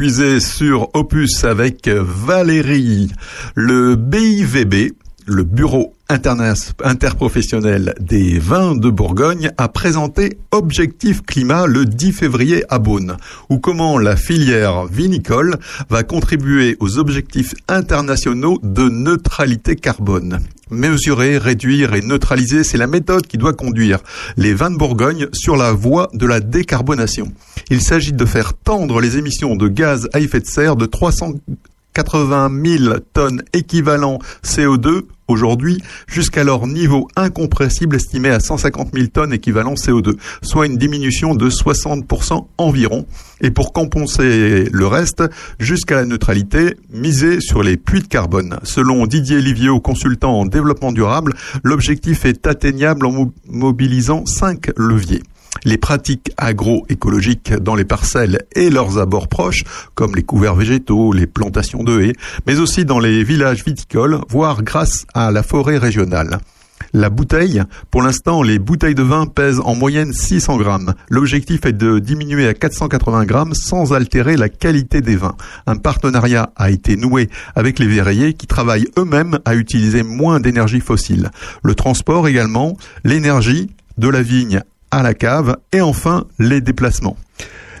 [0.00, 3.12] Puisée sur Opus avec Valérie.
[3.54, 4.94] Le BIVB,
[5.26, 12.78] le Bureau interprofessionnel des vins de Bourgogne, a présenté Objectif Climat le 10 février à
[12.78, 13.18] Beaune,
[13.50, 15.58] ou comment la filière vinicole
[15.90, 20.40] va contribuer aux objectifs internationaux de neutralité carbone.
[20.70, 23.98] Mesurer, réduire et neutraliser, c'est la méthode qui doit conduire
[24.38, 27.32] les vins de Bourgogne sur la voie de la décarbonation.
[27.70, 32.50] Il s'agit de faire tendre les émissions de gaz à effet de serre de 380
[32.78, 39.74] 000 tonnes équivalent CO2 aujourd'hui jusqu'à leur niveau incompressible estimé à 150 000 tonnes équivalent
[39.74, 43.06] CO2, soit une diminution de 60% environ.
[43.40, 45.22] Et pour compenser le reste,
[45.60, 48.58] jusqu'à la neutralité, miser sur les puits de carbone.
[48.64, 55.22] Selon Didier Livio, consultant en développement durable, l'objectif est atteignable en mo- mobilisant cinq leviers
[55.64, 61.26] les pratiques agroécologiques dans les parcelles et leurs abords proches, comme les couverts végétaux, les
[61.26, 62.12] plantations de haies,
[62.46, 66.38] mais aussi dans les villages viticoles, voire grâce à la forêt régionale.
[66.92, 70.94] La bouteille, pour l'instant, les bouteilles de vin pèsent en moyenne 600 grammes.
[71.08, 75.36] L'objectif est de diminuer à 480 grammes sans altérer la qualité des vins.
[75.68, 80.80] Un partenariat a été noué avec les verriers qui travaillent eux-mêmes à utiliser moins d'énergie
[80.80, 81.30] fossile.
[81.62, 87.16] Le transport également, l'énergie de la vigne à la cave et enfin les déplacements.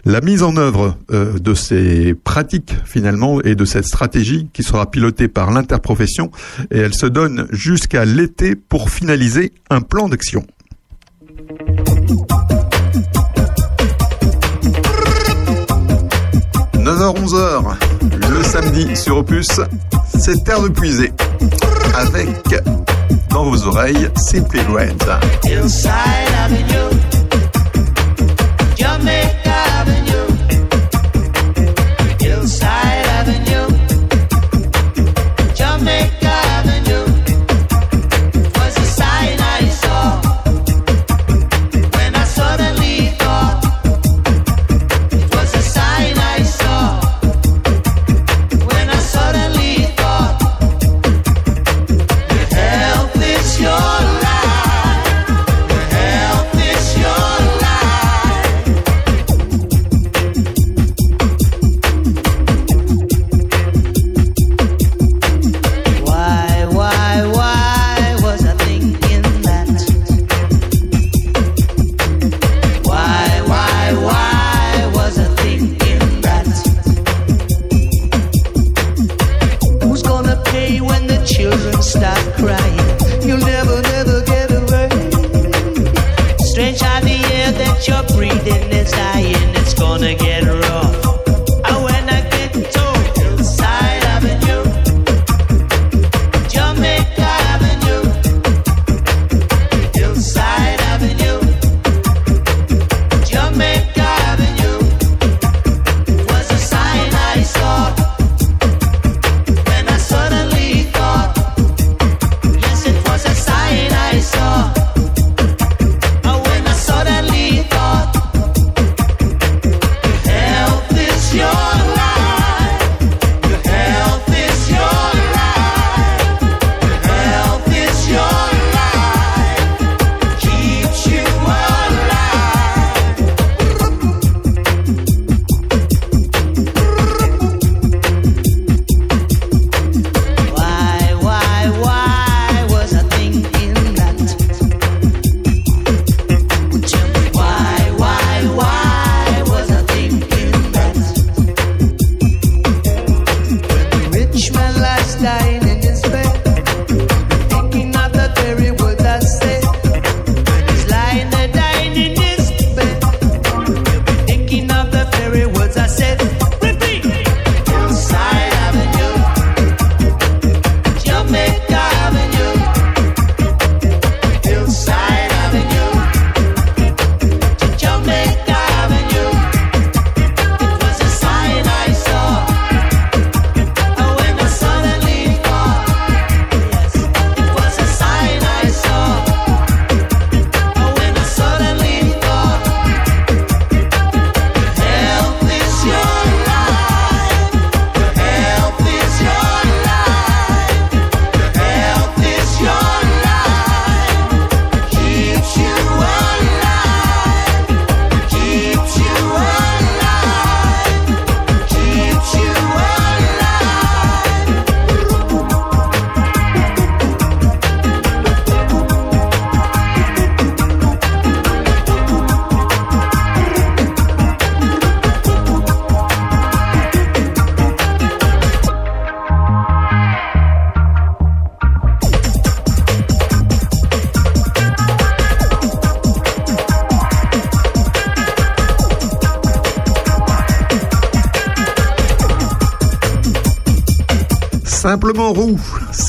[0.04, 4.90] La mise en œuvre euh, de ces pratiques finalement et de cette stratégie qui sera
[4.90, 6.30] pilotée par l'interprofession
[6.70, 10.46] et elle se donne jusqu'à l'été pour finaliser un plan d'action.
[16.80, 17.89] «9h-11h,
[18.30, 19.48] le samedi sur Opus,
[20.18, 21.12] c'est Terre de Puisée,
[21.94, 22.28] avec
[23.30, 25.02] dans vos oreilles Simply Red.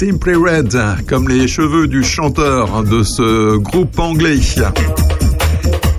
[0.01, 0.75] Simply Red,
[1.07, 4.39] comme les cheveux du chanteur de ce groupe anglais.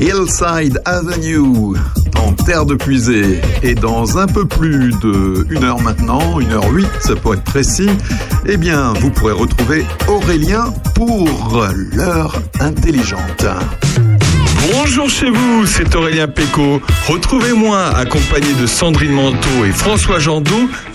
[0.00, 1.76] Hillside Avenue,
[2.16, 3.40] en Terre de Puisée.
[3.62, 7.90] Et dans un peu plus de heure maintenant, 1 heure 8 pour être précis,
[8.44, 13.46] eh bien, vous pourrez retrouver Aurélien pour l'heure intelligente.
[14.70, 16.80] Bonjour chez vous, c'est Aurélien Péco.
[17.08, 20.68] Retrouvez-moi accompagné de Sandrine Manteau et François Jandot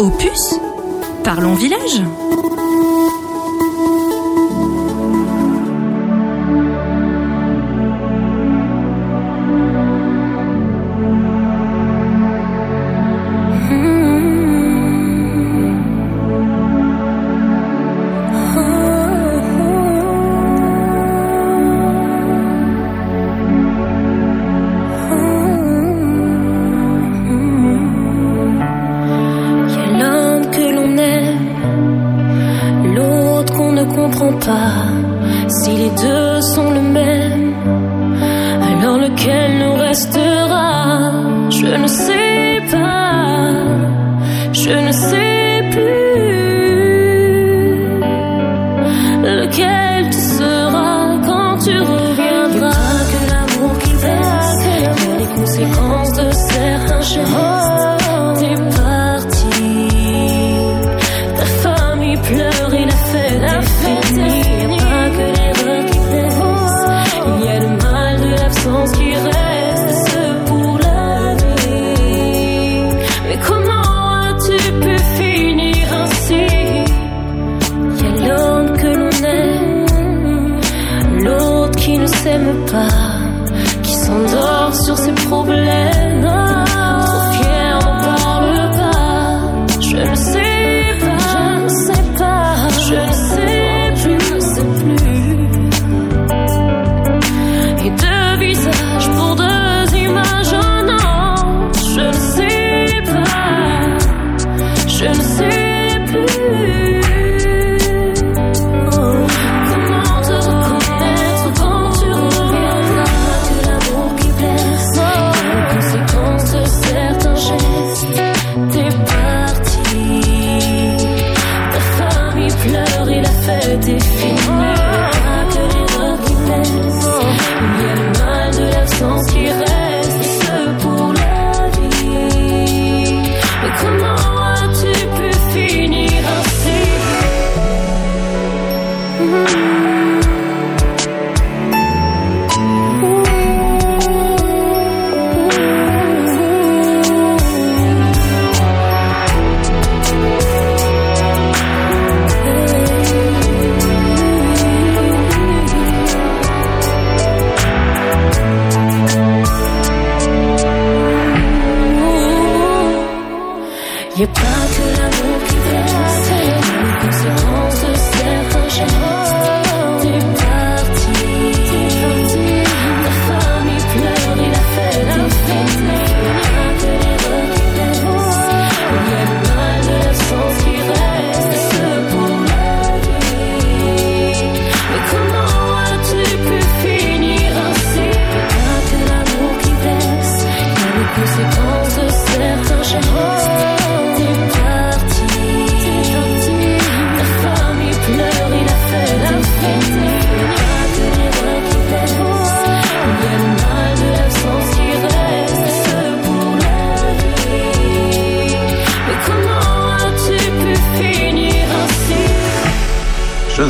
[0.00, 0.54] Opus.
[1.22, 2.00] Parlons village.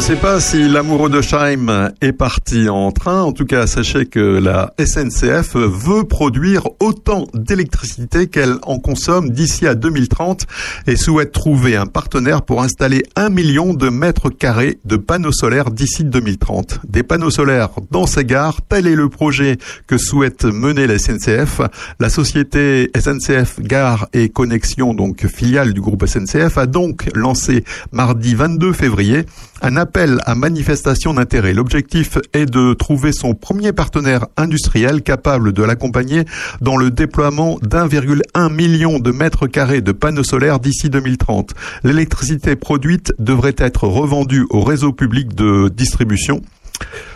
[0.00, 3.20] Ne sais pas si l'amoureux de Scheim est parti en train.
[3.20, 9.66] En tout cas, sachez que la SNCF veut produire autant d'électricité qu'elle en consomme d'ici
[9.66, 10.46] à 2030
[10.86, 15.70] et souhaite trouver un partenaire pour installer un million de mètres carrés de panneaux solaires
[15.70, 16.80] d'ici 2030.
[16.88, 21.60] Des panneaux solaires dans ces gares, tel est le projet que souhaite mener la SNCF.
[22.00, 28.34] La société SNCF Gare et Connexion, donc filiale du groupe SNCF, a donc lancé mardi
[28.34, 29.26] 22 février
[29.62, 29.89] un appel
[30.24, 31.52] à manifestation d'intérêt.
[31.52, 36.24] L'objectif est de trouver son premier partenaire industriel capable de l'accompagner
[36.60, 41.54] dans le déploiement d'1,1 million de mètres carrés de panneaux solaires d'ici 2030.
[41.82, 46.40] L'électricité produite devrait être revendue au réseau public de distribution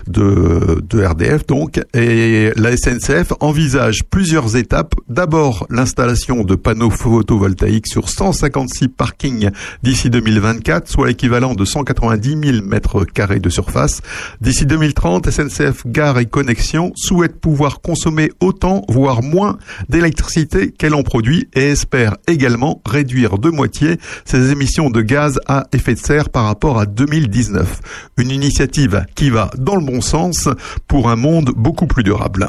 [0.07, 4.95] de, RDF donc et la SNCF envisage plusieurs étapes.
[5.09, 9.51] D'abord l'installation de panneaux photovoltaïques sur 156 parkings
[9.83, 14.01] d'ici 2024, soit l'équivalent de 190 000 mètres carrés de surface.
[14.41, 19.59] D'ici 2030, SNCF Gare et Connexion souhaite pouvoir consommer autant, voire moins
[19.89, 25.65] d'électricité qu'elle en produit et espère également réduire de moitié ses émissions de gaz à
[25.73, 27.81] effet de serre par rapport à 2019.
[28.19, 30.49] Une initiative qui va dans le bon sens
[30.89, 32.49] pour un monde beaucoup plus durable.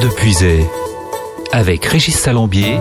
[0.00, 0.66] De Puisay,
[1.52, 2.78] avec Régis Salambier,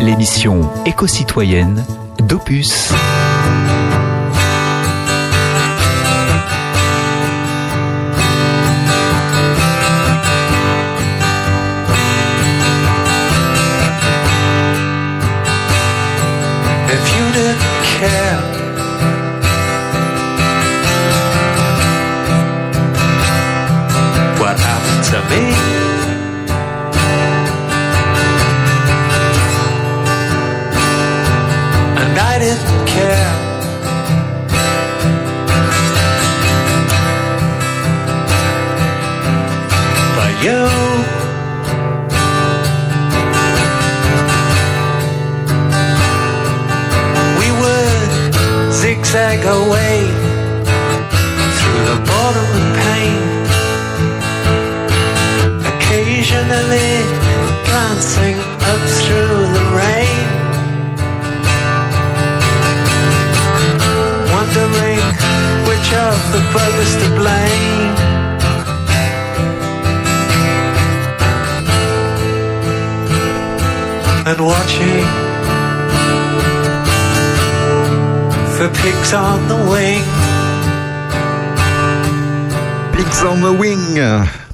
[0.00, 1.84] l'émission éco-citoyenne
[2.18, 2.92] d'Opus.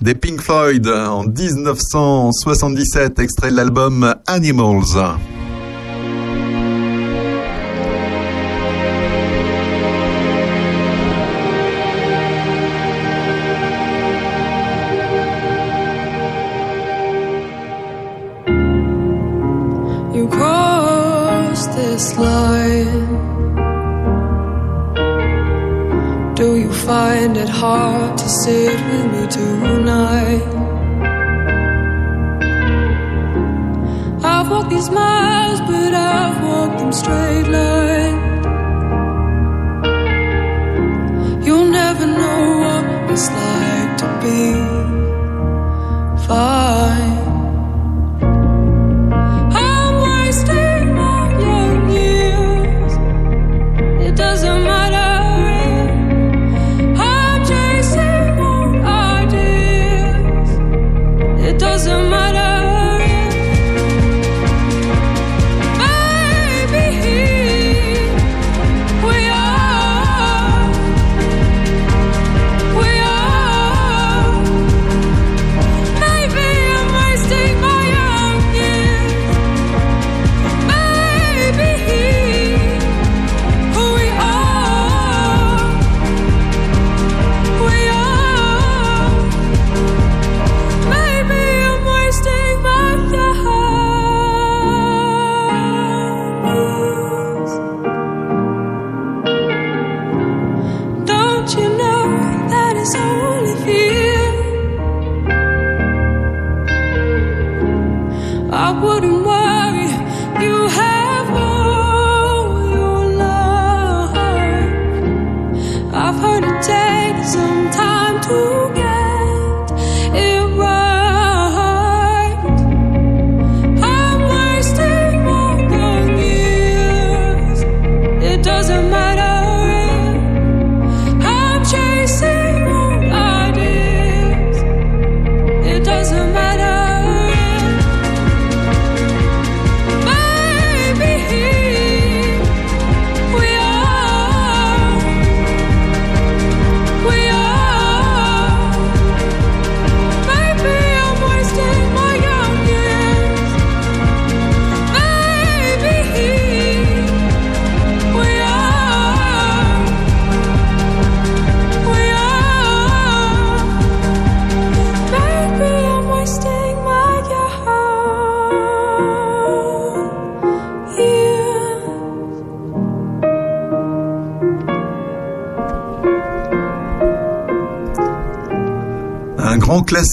[0.06, 4.96] Des Pink Floyd en 1977, extrait de l'album Animals.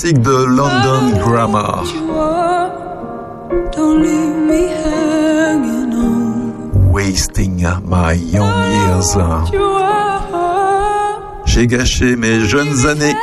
[0.03, 1.83] Classique de London Grammar.
[1.93, 2.71] You are.
[3.71, 6.91] Don't leave me hanging on.
[6.91, 9.17] Wasting my young years.
[11.45, 13.15] J'ai gâché mes jeunes années.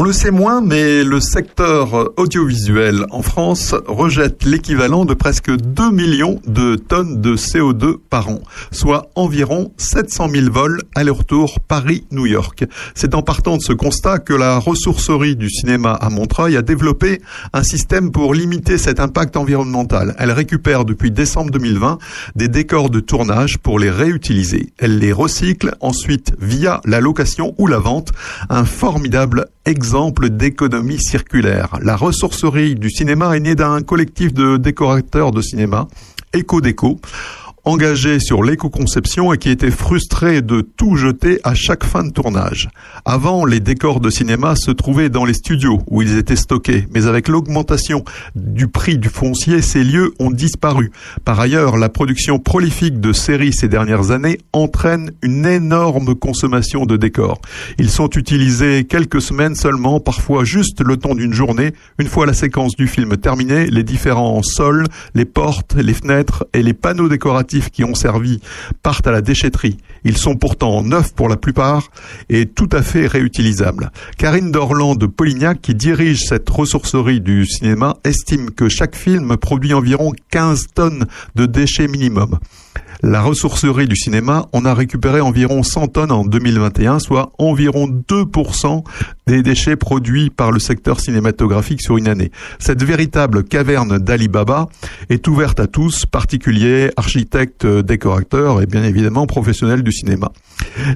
[0.00, 5.90] On le sait moins, mais le secteur audiovisuel en France rejette l'équivalent de presque 2
[5.90, 8.38] millions de tonnes de CO2 par an,
[8.70, 12.64] soit environ 700 000 vols aller-retour Paris-New York.
[12.94, 17.20] C'est en partant de ce constat que la ressourcerie du cinéma à Montreuil a développé
[17.52, 20.14] un système pour limiter cet impact environnemental.
[20.20, 21.98] Elle récupère depuis décembre 2020
[22.36, 24.72] des décors de tournage pour les réutiliser.
[24.78, 28.12] Elle les recycle ensuite via la location ou la vente,
[28.48, 29.88] un formidable exemple
[30.30, 31.76] d'économie circulaire.
[31.82, 35.88] La ressourcerie du cinéma est née d'un collectif de décorateurs de cinéma,
[36.34, 37.00] EcoDéco,
[37.64, 42.68] engagé sur l'éco-conception et qui était frustré de tout jeter à chaque fin de tournage.
[43.04, 47.06] Avant, les décors de cinéma se trouvaient dans les studios où ils étaient stockés, mais
[47.06, 48.04] avec l'augmentation
[48.34, 50.90] du prix du foncier, ces lieux ont disparu.
[51.24, 56.96] Par ailleurs, la production prolifique de séries ces dernières années entraîne une énorme consommation de
[56.96, 57.40] décors.
[57.78, 61.72] Ils sont utilisés quelques semaines seulement, parfois juste le temps d'une journée.
[61.98, 66.62] Une fois la séquence du film terminée, les différents sols, les portes, les fenêtres et
[66.62, 68.40] les panneaux décoratifs qui ont servi
[68.82, 69.78] partent à la déchetterie.
[70.04, 71.90] Ils sont pourtant neufs pour la plupart
[72.28, 73.90] et tout à fait réutilisables.
[74.16, 79.74] Karine Dorland de Polignac, qui dirige cette ressourcerie du cinéma, estime que chaque film produit
[79.74, 82.38] environ 15 tonnes de déchets minimum.
[83.02, 88.82] La ressourcerie du cinéma en a récupéré environ 100 tonnes en 2021, soit environ 2%
[89.28, 92.32] des déchets produits par le secteur cinématographique sur une année.
[92.58, 94.68] Cette véritable caverne d'Alibaba
[95.10, 100.32] est ouverte à tous, particuliers, architectes, décorateurs et bien évidemment professionnels du cinéma.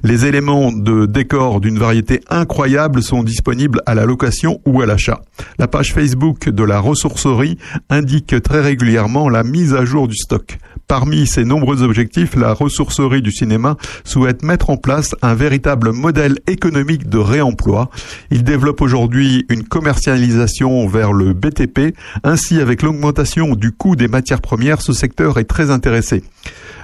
[0.02, 5.20] Les éléments de décor d'une variété incroyable sont disponibles à la location ou à l'achat.
[5.58, 7.58] La page Facebook de la ressourcerie
[7.90, 10.58] indique très régulièrement la mise à jour du stock.
[10.92, 16.36] Parmi ces nombreux objectifs, la ressourcerie du cinéma souhaite mettre en place un véritable modèle
[16.46, 17.88] économique de réemploi.
[18.30, 21.96] Il développe aujourd'hui une commercialisation vers le BTP.
[22.24, 26.24] Ainsi, avec l'augmentation du coût des matières premières, ce secteur est très intéressé.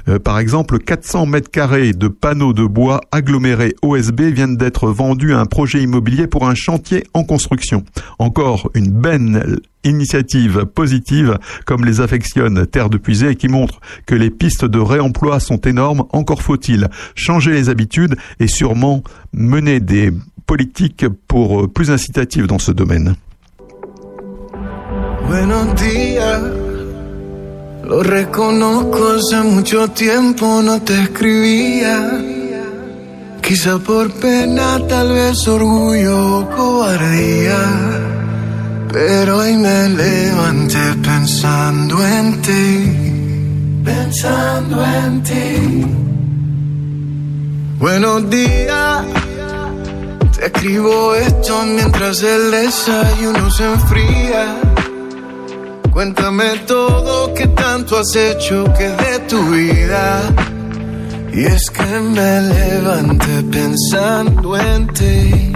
[0.09, 5.35] Euh, par exemple, 400 mètres carrés de panneaux de bois agglomérés OSB viennent d'être vendus
[5.35, 7.85] à un projet immobilier pour un chantier en construction.
[8.19, 14.15] Encore une belle initiative positive comme les affectionne Terre de Puisée et qui montre que
[14.15, 16.05] les pistes de réemploi sont énormes.
[16.13, 19.03] Encore faut-il changer les habitudes et sûrement
[19.33, 20.13] mener des
[20.47, 23.15] politiques pour euh, plus incitatives dans ce domaine.
[25.29, 25.75] Buenos
[27.89, 32.21] lo reconozco mucho tiempo no te escribía.
[33.41, 38.18] Quizá por pena, tal vez orgullo o cobardía.
[38.93, 45.87] Pero hoy me levanté pensando en ti, pensando en ti.
[47.79, 49.05] Buenos días,
[50.37, 54.57] te escribo esto mientras el desayuno se enfría.
[55.93, 60.23] Cuéntame todo que tanto has hecho que de tu vida.
[61.33, 65.53] Y es que me levanté pensando en ti,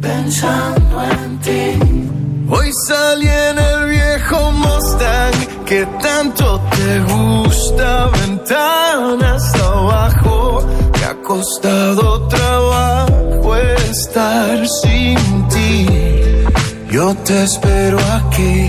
[0.00, 2.06] pensando en ti.
[2.48, 10.64] Hoy salí en el viejo Mustang que tanto te gusta, ventanas abajo.
[10.92, 15.86] Me ha costado trabajo estar sin ti.
[16.88, 18.68] Yo te espero aquí,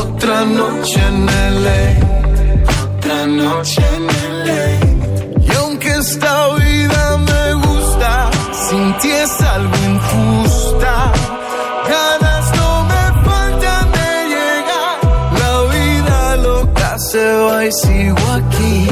[0.00, 1.84] otra noche en LA,
[2.82, 4.06] otra noche en
[4.46, 5.44] LA.
[5.44, 10.35] Y aunque esta vida me gusta, sin ti es algo injusta.
[17.72, 18.88] Sigo aquí,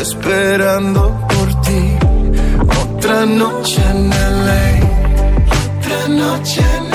[0.00, 1.96] esperando por ti.
[2.82, 4.80] Otra noche en LA,
[5.78, 6.87] otra noche en.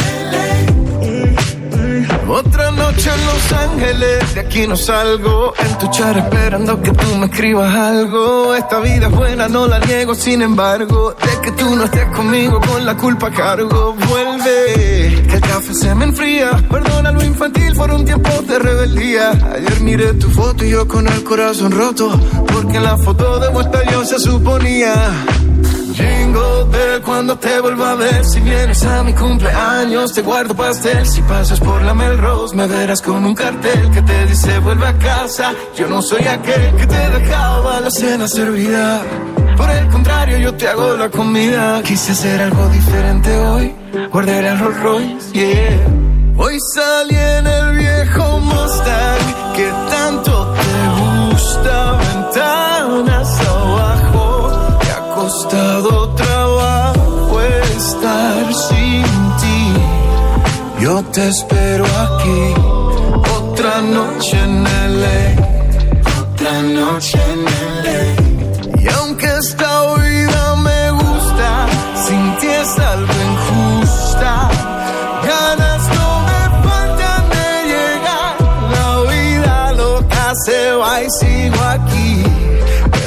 [2.33, 5.53] Otra noche en Los Ángeles, de aquí no salgo.
[5.55, 8.55] En tu char esperando que tú me escribas algo.
[8.55, 11.13] Esta vida es buena, no la niego, sin embargo.
[11.13, 13.95] De que tú no estés conmigo, con la culpa cargo.
[14.09, 16.49] Vuelve, que el café se me enfría.
[16.71, 19.29] Perdona lo infantil por un tiempo de rebeldía.
[19.29, 22.19] Ayer miré tu foto y yo con el corazón roto.
[22.51, 25.23] Porque en la foto de vuelta yo se suponía.
[25.93, 31.05] Jingle Bell cuando te vuelva a ver Si vienes a mi cumpleaños te guardo pastel
[31.05, 32.22] Si pasas por la Melrose
[32.55, 36.75] me verás con un cartel Que te dice vuelve a casa Yo no soy aquel
[36.75, 39.01] que te dejaba la cena servida.
[39.57, 41.81] Por el contrario yo te hago la comida.
[41.83, 43.75] Quise hacer algo diferente hoy.
[44.11, 45.87] Guardé el Rolls Royce, yeah.
[46.37, 51.97] Hoy salí en el viejo Mustang Que tanto te gusta.
[51.99, 58.82] Ventanas abajo Me ha costado trabajo estar sin.
[60.83, 62.43] Yo te espero aquí,
[63.39, 65.21] otra noche en LA,
[66.21, 67.45] otra noche en
[67.85, 68.81] LA.
[68.81, 71.67] Y aunque esta vida me gusta,
[72.05, 74.49] sin ti es algo injusta.
[75.25, 78.35] Ganas no me faltan de llegar,
[78.75, 82.23] la vida loca se va y sigo aquí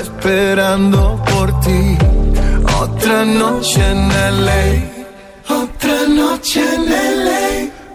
[0.01, 1.99] esperando por ti.
[2.81, 4.09] Otra noche en
[4.47, 4.96] LA,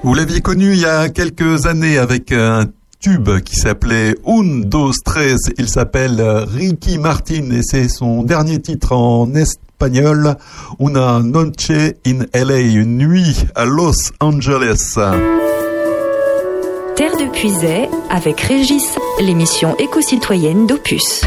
[0.03, 2.65] Vous l'aviez connu il y a quelques années avec un
[2.99, 5.37] tube qui s'appelait Un, dos, tres.
[5.57, 10.35] Il s'appelle Ricky Martin et c'est son dernier titre en espagnol,
[10.79, 11.71] Una noche
[12.05, 14.95] in LA, une nuit à Los Angeles.
[16.95, 21.21] Terre de Puisay avec Régis, l'émission éco-citoyenne d'Opus.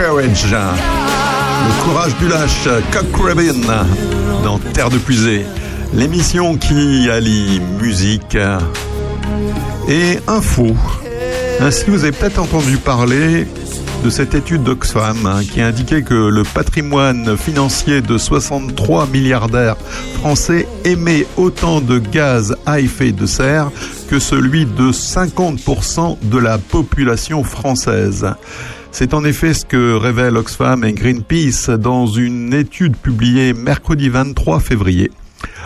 [0.00, 0.46] Courage.
[0.54, 3.84] Le courage du lâche, Cock Rabin,
[4.42, 5.44] dans Terre de Puisée.
[5.92, 8.38] L'émission qui allie musique
[9.88, 10.68] et info.
[11.60, 13.46] Ainsi, vous avez peut-être entendu parler
[14.02, 19.76] de cette étude d'Oxfam hein, qui indiquait que le patrimoine financier de 63 milliardaires
[20.14, 23.70] français émet autant de gaz à effet de serre
[24.08, 28.26] que celui de 50% de la population française.
[28.92, 34.60] C'est en effet ce que révèlent Oxfam et Greenpeace dans une étude publiée mercredi 23
[34.60, 35.10] février.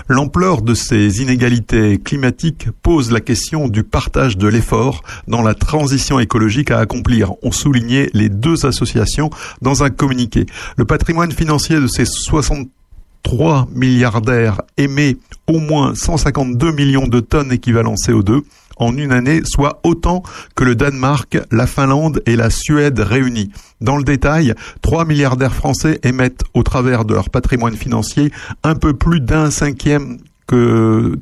[0.08, 6.20] L'ampleur de ces inégalités climatiques pose la question du partage de l'effort dans la transition
[6.20, 9.30] écologique à accomplir, ont souligné les deux associations
[9.62, 10.46] dans un communiqué.
[10.76, 17.94] Le patrimoine financier de ces 63 milliardaires émet au moins 152 millions de tonnes équivalent
[17.94, 18.42] CO2
[18.76, 20.22] en une année, soit autant
[20.54, 23.50] que le Danemark, la Finlande et la Suède réunis.
[23.80, 28.32] Dans le détail, 3 milliardaires français émettent au travers de leur patrimoine financier
[28.62, 31.18] un peu plus d'un cinquième que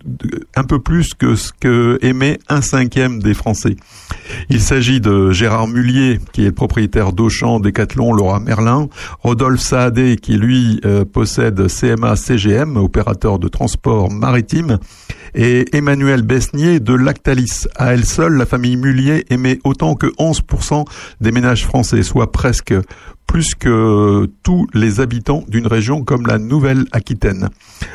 [0.56, 3.76] un peu plus que ce que émet un cinquième des Français.
[4.50, 8.88] Il s'agit de Gérard Mullier, qui est le propriétaire d'Auchan, Decathlon, Laura Merlin,
[9.20, 14.78] Rodolphe Saadé, qui lui euh, possède CMA CGM, opérateur de transport maritime,
[15.34, 17.66] et Emmanuel Besnier de Lactalis.
[17.76, 20.84] À elle seule, la famille Mullier émet autant que 11%
[21.20, 22.74] des ménages français, soit presque
[23.26, 27.48] plus que tous les habitants d'une région comme la Nouvelle-Aquitaine.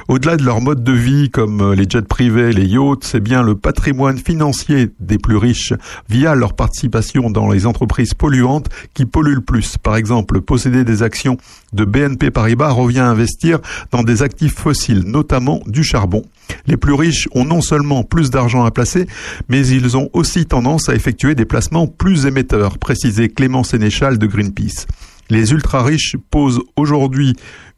[0.07, 3.55] Au-delà de leur mode de vie comme les jets privés, les yachts, c'est bien le
[3.55, 5.73] patrimoine financier des plus riches
[6.09, 9.77] via leur participation dans les entreprises polluantes qui polluent le plus.
[9.77, 11.37] Par exemple, posséder des actions
[11.73, 13.59] de BNP Paribas revient à investir
[13.91, 16.23] dans des actifs fossiles, notamment du charbon.
[16.65, 19.07] Les plus riches ont non seulement plus d'argent à placer,
[19.49, 24.25] mais ils ont aussi tendance à effectuer des placements plus émetteurs, précisait Clément Sénéchal de
[24.27, 24.87] Greenpeace.
[25.29, 27.35] Les ultra-riches posent aujourd'hui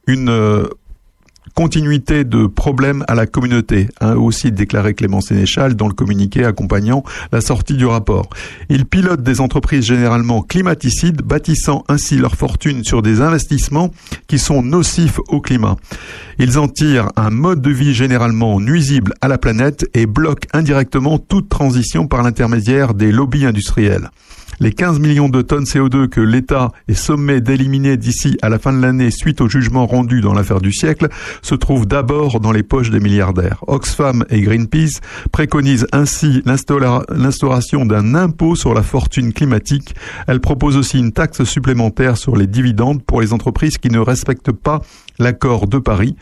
[0.07, 0.67] une euh,
[1.59, 7.03] continuité de problèmes à la communauté, a aussi déclaré Clément Sénéchal dans le communiqué accompagnant
[7.31, 8.29] la sortie du rapport.
[8.69, 13.91] Ils pilotent des entreprises généralement climaticides, bâtissant ainsi leur fortune sur des investissements
[14.27, 15.75] qui sont nocifs au climat.
[16.37, 21.17] Ils en tirent un mode de vie généralement nuisible à la planète et bloquent indirectement
[21.17, 24.09] toute transition par l'intermédiaire des lobbies industriels.
[24.59, 28.73] Les 15 millions de tonnes CO2 que l'État est sommé d'éliminer d'ici à la fin
[28.73, 31.07] de l'année suite au jugement rendu dans l'affaire du siècle
[31.41, 33.63] se trouvent d'abord dans les poches des milliardaires.
[33.67, 34.99] Oxfam et Greenpeace
[35.31, 39.95] préconisent ainsi l'instaura- l'instauration d'un impôt sur la fortune climatique.
[40.27, 44.51] Elles proposent aussi une taxe supplémentaire sur les dividendes pour les entreprises qui ne respectent
[44.51, 44.81] pas
[45.19, 46.15] l'accord de Paris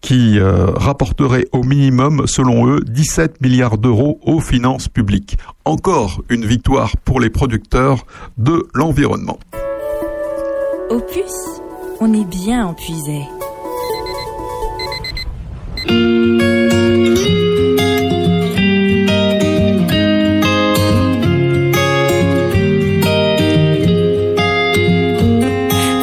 [0.00, 5.36] qui euh, rapporterait au minimum, selon eux, 17 milliards d'euros aux finances publiques.
[5.64, 8.06] Encore une victoire pour les producteurs
[8.36, 9.38] de l'environnement.
[10.90, 11.32] Opus,
[12.00, 13.26] on est bien en puisait.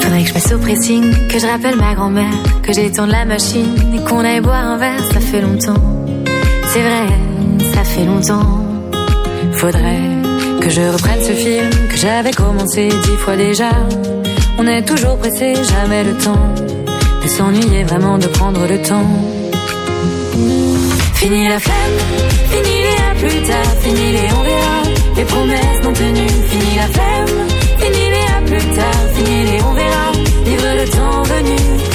[0.01, 2.33] Faudrait que je passe au pressing, que je rappelle ma grand-mère,
[2.65, 5.81] que détourne la machine et qu'on aille boire un verre, ça fait longtemps.
[6.69, 7.07] C'est vrai,
[7.73, 8.63] ça fait longtemps.
[9.53, 10.01] Faudrait
[10.61, 13.69] que je reprenne ce film que j'avais commencé dix fois déjà.
[14.57, 16.53] On est toujours pressé, jamais le temps
[17.23, 19.09] de s'ennuyer vraiment de prendre le temps.
[21.15, 21.97] Fini la flemme,
[22.49, 24.77] fini les à plus tard, fini les on verra,
[25.17, 27.47] les promesses non tenues, fini la flemme,
[27.77, 30.11] fini les à plus tard, fini les on verra,
[30.45, 31.94] vivre le temps venu.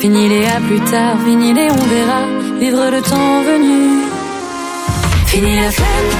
[0.00, 2.22] fini les à plus tard, fini les on verra,
[2.58, 3.80] vivre le temps venu.
[5.26, 6.10] Fini la flemme,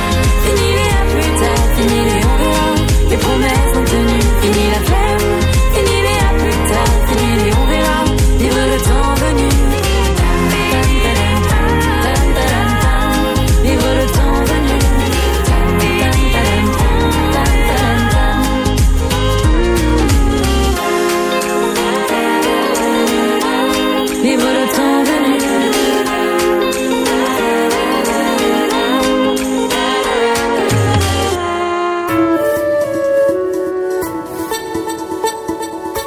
[0.44, 2.70] fini les à plus tard, fini les on verra,
[3.10, 5.39] les promesses non tenues, fini la flemme,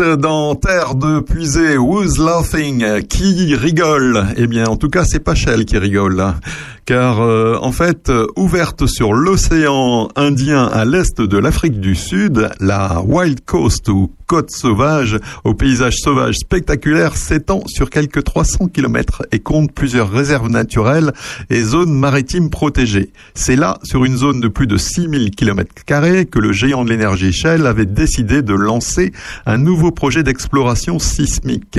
[0.00, 3.02] Dans Terre de Puisée, Who's Laughing?
[3.02, 4.26] Qui rigole?
[4.36, 6.36] Eh bien, en tout cas, c'est pas Shell qui rigole, là.
[6.84, 13.02] car euh, en fait, ouverte sur l'océan Indien à l'est de l'Afrique du Sud, la
[13.02, 19.40] Wild Coast ou côte sauvage au paysage sauvage spectaculaire s'étend sur quelques 300 km et
[19.40, 21.12] compte plusieurs réserves naturelles
[21.50, 23.12] et zones maritimes protégées.
[23.34, 27.32] C'est là, sur une zone de plus de 6000 km que le géant de l'énergie
[27.32, 29.12] Shell avait décidé de lancer
[29.46, 31.78] un nouveau projet d'exploration sismique.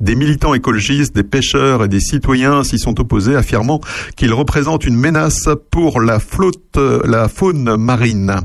[0.00, 3.80] Des militants écologistes, des pêcheurs et des citoyens s'y sont opposés, affirmant
[4.16, 8.36] qu'il représente une menace pour la flotte, la faune marine.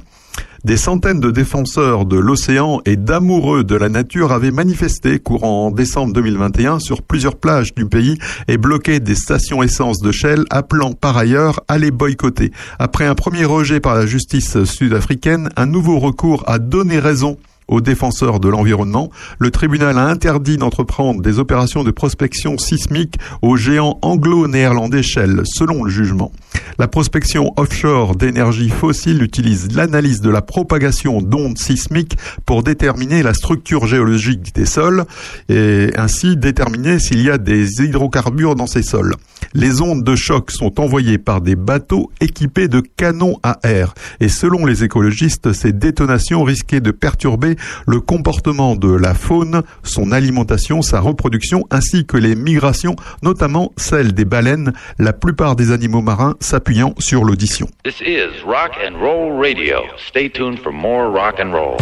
[0.64, 6.14] Des centaines de défenseurs de l'océan et d'amoureux de la nature avaient manifesté courant décembre
[6.14, 8.18] 2021 sur plusieurs plages du pays
[8.48, 12.52] et bloqué des stations essence de Shell, appelant par ailleurs à les boycotter.
[12.80, 17.38] Après un premier rejet par la justice sud-africaine, un nouveau recours a donné raison
[17.68, 19.10] aux défenseurs de l'environnement,
[19.40, 25.84] le tribunal a interdit d'entreprendre des opérations de prospection sismique aux géants anglo-néerlandais Shell, selon
[25.84, 26.32] le jugement.
[26.80, 33.34] La prospection offshore d'énergie fossile utilise l'analyse de la propagation d'ondes sismiques pour déterminer la
[33.34, 35.06] structure géologique des sols
[35.50, 39.16] et ainsi déterminer s'il y a des hydrocarbures dans ces sols.
[39.54, 44.30] Les ondes de choc sont envoyées par des bateaux équipés de canons à air et
[44.30, 47.53] selon les écologistes, ces détonations risquaient de perturber
[47.88, 54.14] le comportement de la faune, son alimentation, sa reproduction ainsi que les migrations, notamment celles
[54.14, 57.68] des baleines, la plupart des animaux marins s'appuyant sur l'audition.
[57.84, 59.82] This is Rock and Roll Radio.
[59.98, 61.78] Stay tuned for more rock and roll.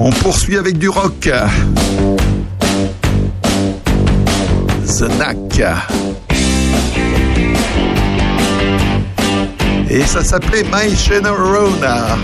[0.00, 1.28] On poursuit avec du rock.
[4.86, 6.27] The Knack.
[9.90, 10.94] Et ça s'appelait My
[11.30, 12.18] Rona.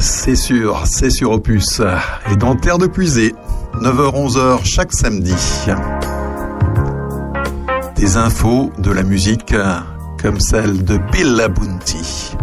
[0.00, 1.82] c'est sûr, c'est sur Opus.
[2.30, 3.34] Et dans Terre de Puisée,
[3.74, 5.34] 9h-11h chaque samedi.
[7.96, 9.54] Des infos de la musique
[10.22, 12.36] comme celle de Bill Labunty,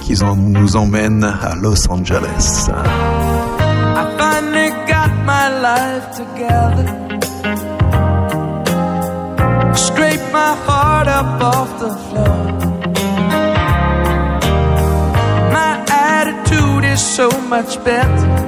[0.00, 2.70] qui nous emmène à Los Angeles.
[9.74, 12.29] Scrape my heart up off the floor.
[17.20, 18.39] so much better.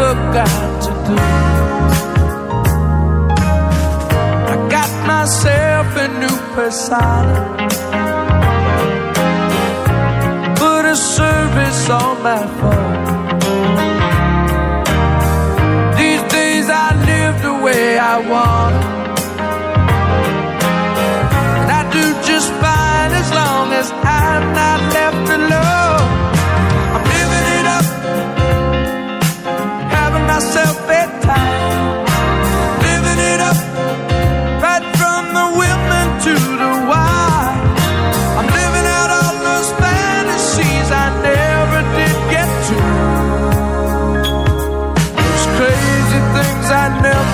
[0.00, 1.16] forgot to do.
[4.52, 7.38] I got myself a new persona.
[10.60, 13.04] Put a service on my phone.
[16.00, 18.76] These days I live the way I want.
[21.60, 24.15] And I do just fine as long as I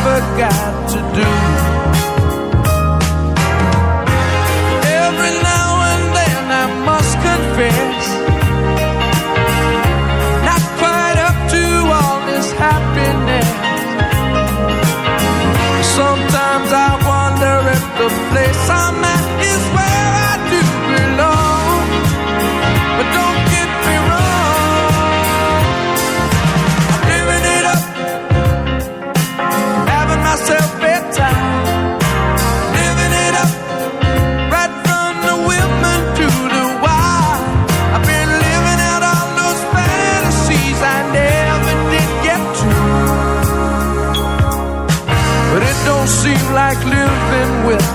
[0.02, 0.81] forgot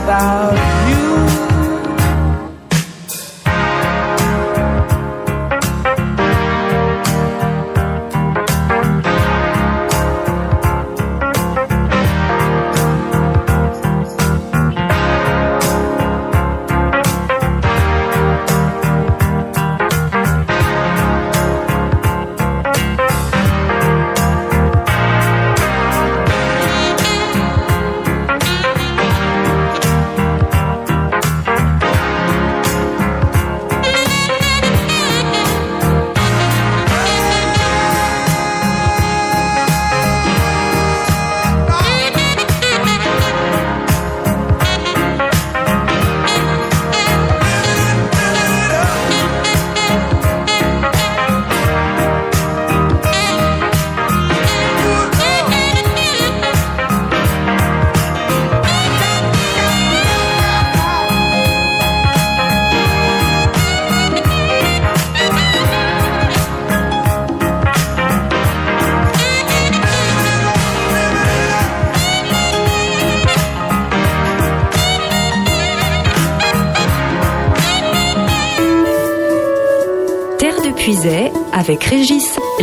[0.07, 0.76] about.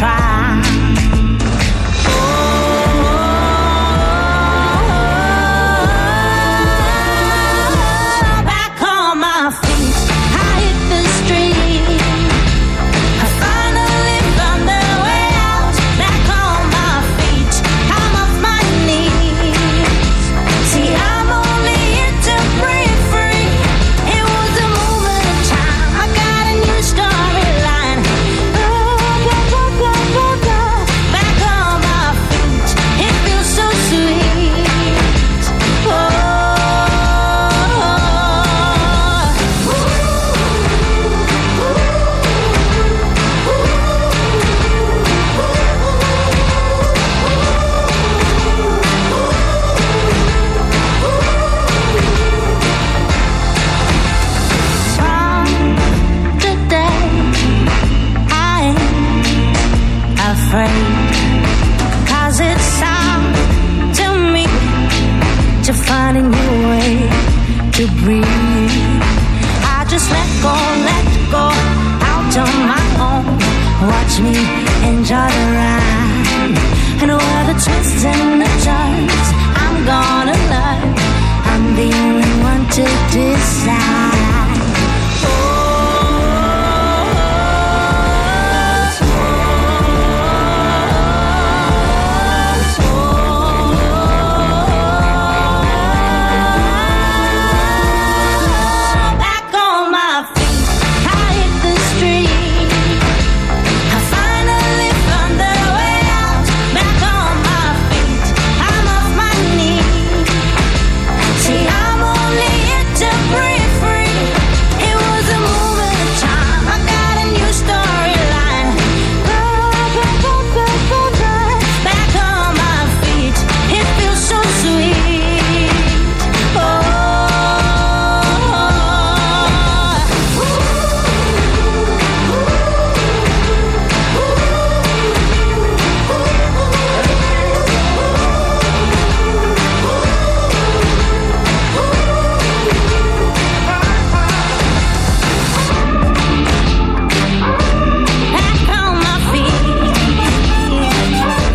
[0.00, 0.29] try.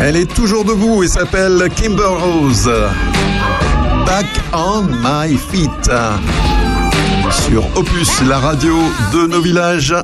[0.08, 2.70] Elle est toujours debout et s'appelle Kimber Rose.
[4.06, 5.90] Back on my feet.
[7.32, 8.78] Sur Opus, la radio
[9.12, 9.96] de nos villages.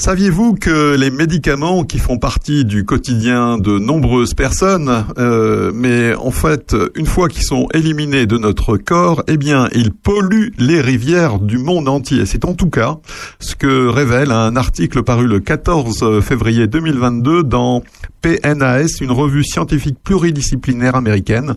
[0.00, 6.30] Saviez-vous que les médicaments qui font partie du quotidien de nombreuses personnes, euh, mais en
[6.30, 11.38] fait, une fois qu'ils sont éliminés de notre corps, eh bien, ils polluent les rivières
[11.38, 12.24] du monde entier.
[12.24, 12.96] C'est en tout cas
[13.40, 17.82] ce que révèle un article paru le 14 février 2022 dans
[18.22, 21.56] PNAS, une revue scientifique pluridisciplinaire américaine.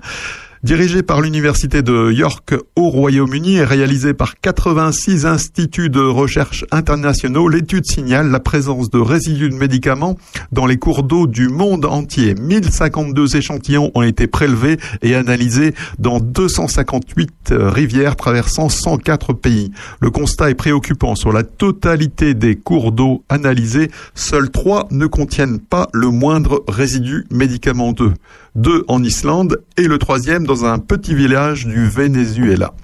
[0.64, 7.50] Dirigée par l'Université de York au Royaume-Uni et réalisée par 86 instituts de recherche internationaux,
[7.50, 10.18] l'étude signale la présence de résidus de médicaments
[10.54, 12.34] dans les cours d'eau du monde entier.
[12.36, 19.74] 1052 échantillons ont été prélevés et analysés dans 258 rivières traversant 104 pays.
[20.00, 21.16] Le constat est préoccupant.
[21.16, 27.26] Sur la totalité des cours d'eau analysés, seuls trois ne contiennent pas le moindre résidu
[27.32, 28.14] médicamenteux.
[28.56, 32.76] Deux en Islande et le troisième dans un petit village du Venezuela.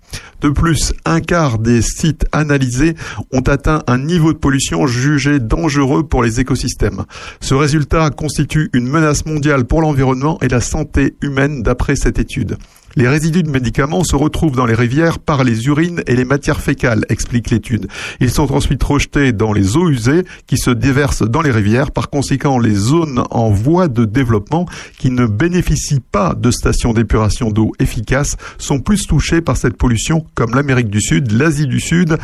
[0.41, 2.95] De plus, un quart des sites analysés
[3.31, 7.05] ont atteint un niveau de pollution jugé dangereux pour les écosystèmes.
[7.39, 12.57] Ce résultat constitue une menace mondiale pour l'environnement et la santé humaine d'après cette étude.
[12.99, 16.59] Les résidus de médicaments se retrouvent dans les rivières par les urines et les matières
[16.59, 17.87] fécales, explique l'étude.
[18.19, 21.91] Ils sont ensuite rejetés dans les eaux usées qui se déversent dans les rivières.
[21.91, 24.65] Par conséquent, les zones en voie de développement
[24.97, 30.25] qui ne bénéficient pas de stations d'épuration d'eau efficaces sont plus touchées par cette pollution,
[30.35, 32.17] comme l'Amérique du Sud, l'Asie du Sud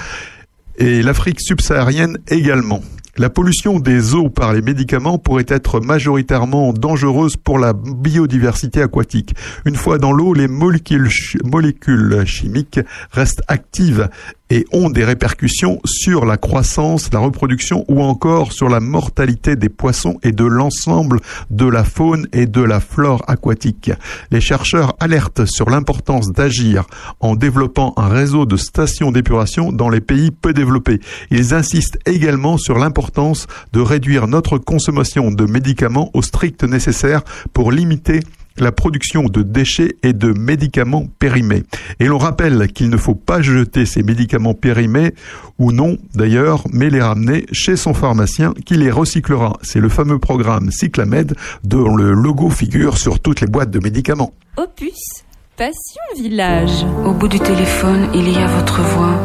[0.77, 2.81] et l'Afrique subsaharienne également.
[3.18, 9.35] La pollution des eaux par les médicaments pourrait être majoritairement dangereuse pour la biodiversité aquatique.
[9.64, 12.81] Une fois dans l'eau, les molécules, chi- molécules chimiques
[13.11, 14.10] restent actives
[14.50, 19.70] et ont des répercussions sur la croissance, la reproduction ou encore sur la mortalité des
[19.70, 21.20] poissons et de l'ensemble
[21.50, 23.92] de la faune et de la flore aquatique.
[24.32, 26.86] Les chercheurs alertent sur l'importance d'agir
[27.20, 31.00] en développant un réseau de stations d'épuration dans les pays peu développés.
[31.32, 37.22] Ils insistent également sur l'importance de réduire notre consommation de médicaments au strict nécessaire
[37.54, 38.20] pour limiter
[38.57, 41.64] la production de déchets et de médicaments périmés.
[41.99, 45.14] Et l'on rappelle qu'il ne faut pas jeter ces médicaments périmés,
[45.60, 49.57] ou non d'ailleurs, mais les ramener chez son pharmacien qui les recyclera.
[49.61, 54.34] C'est le fameux programme Cyclamed dont le logo figure sur toutes les boîtes de médicaments.
[54.57, 55.23] Opus,
[55.57, 56.86] Passion Village.
[57.06, 59.19] Au bout du téléphone, il y a votre voix.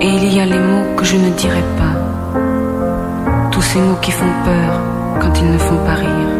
[0.00, 3.50] Et il y a les mots que je ne dirai pas.
[3.52, 4.80] Tous ces mots qui font peur
[5.20, 6.39] quand ils ne font pas rire.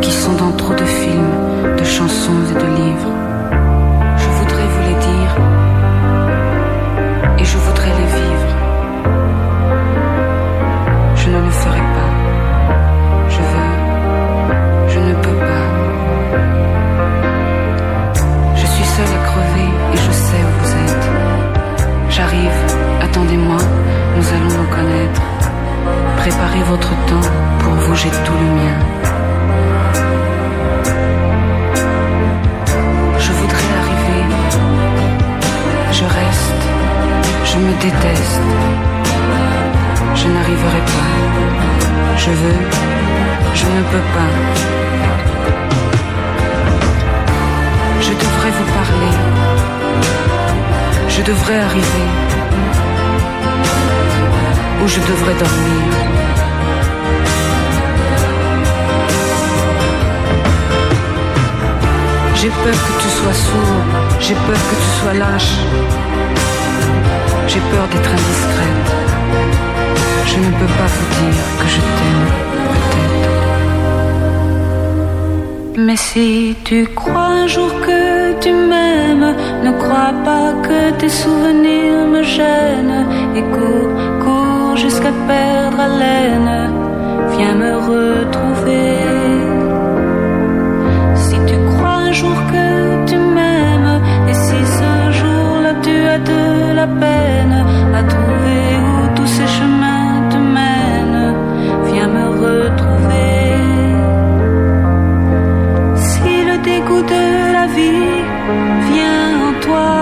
[0.00, 1.32] Qui sont dans trop de films,
[1.76, 3.12] de chansons et de livres.
[4.16, 5.32] Je voudrais vous les dire.
[7.38, 8.52] Et je voudrais les vivre.
[11.16, 12.12] Je ne le ferai pas.
[13.28, 13.72] Je veux.
[14.88, 15.68] Je ne peux pas.
[18.54, 21.06] Je suis seule à crever et je sais où vous êtes.
[22.10, 22.58] J'arrive,
[23.02, 23.58] attendez-moi,
[24.16, 25.22] nous allons nous connaître.
[26.16, 27.28] Préparez votre temps
[27.60, 29.17] pour vous, j'ai tout le mien.
[35.98, 36.62] Je reste,
[37.50, 38.46] je me déteste.
[40.14, 41.12] Je n'arriverai pas.
[42.24, 42.62] Je veux,
[43.60, 44.32] je ne peux pas.
[48.06, 49.14] Je devrais vous parler,
[51.08, 52.08] je devrais arriver,
[54.82, 55.84] où je devrais dormir.
[62.40, 65.54] J'ai peur que tu sois sourd, j'ai peur que tu sois lâche,
[67.46, 68.90] j'ai peur d'être indiscrète.
[70.26, 72.26] Je ne peux pas vous dire que je t'aime,
[72.72, 73.38] peut-être.
[75.78, 78.00] Mais si tu crois un jour que
[78.40, 79.34] tu m'aimes,
[79.64, 83.06] ne crois pas que tes souvenirs me gênent.
[83.36, 83.90] Et cours,
[84.22, 86.72] cours jusqu'à perdre haleine.
[87.36, 89.17] Viens me retrouver.
[96.82, 97.58] La peine
[97.98, 101.34] à trouver où tous ces chemins te mènent,
[101.88, 103.46] viens me retrouver.
[106.08, 107.24] Si le dégoût de
[107.56, 108.18] la vie
[108.90, 109.97] vient en toi,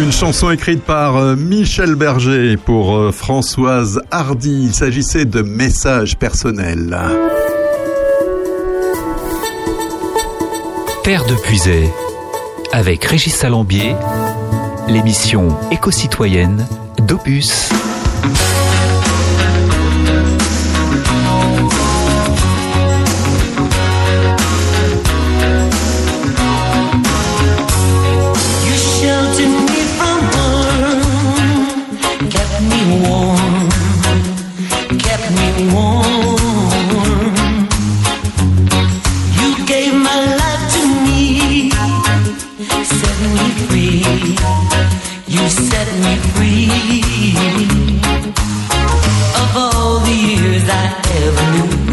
[0.00, 4.64] une chanson écrite par euh, Michel Berger pour euh, Françoise Hardy.
[4.64, 6.98] Il s'agissait de messages personnels.
[11.04, 11.90] Terre de Puisay,
[12.72, 13.94] avec Régis Salambier,
[14.88, 16.66] l'émission éco-citoyenne
[17.06, 17.70] d'Opus.
[50.72, 51.89] I ever knew.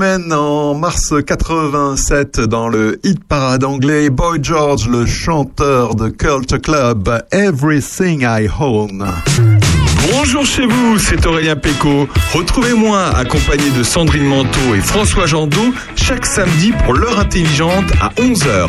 [0.00, 7.22] en mars 87, dans le hit parade anglais, Boy George, le chanteur de Culture Club,
[7.30, 9.06] Everything I Own.
[10.10, 12.08] Bonjour chez vous, c'est Aurélien Péco.
[12.32, 18.68] Retrouvez-moi accompagné de Sandrine Manteau et François Jandot chaque samedi pour l'heure intelligente à 11h.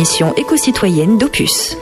[0.00, 1.76] l'émission éco-citoyenne d'Opus.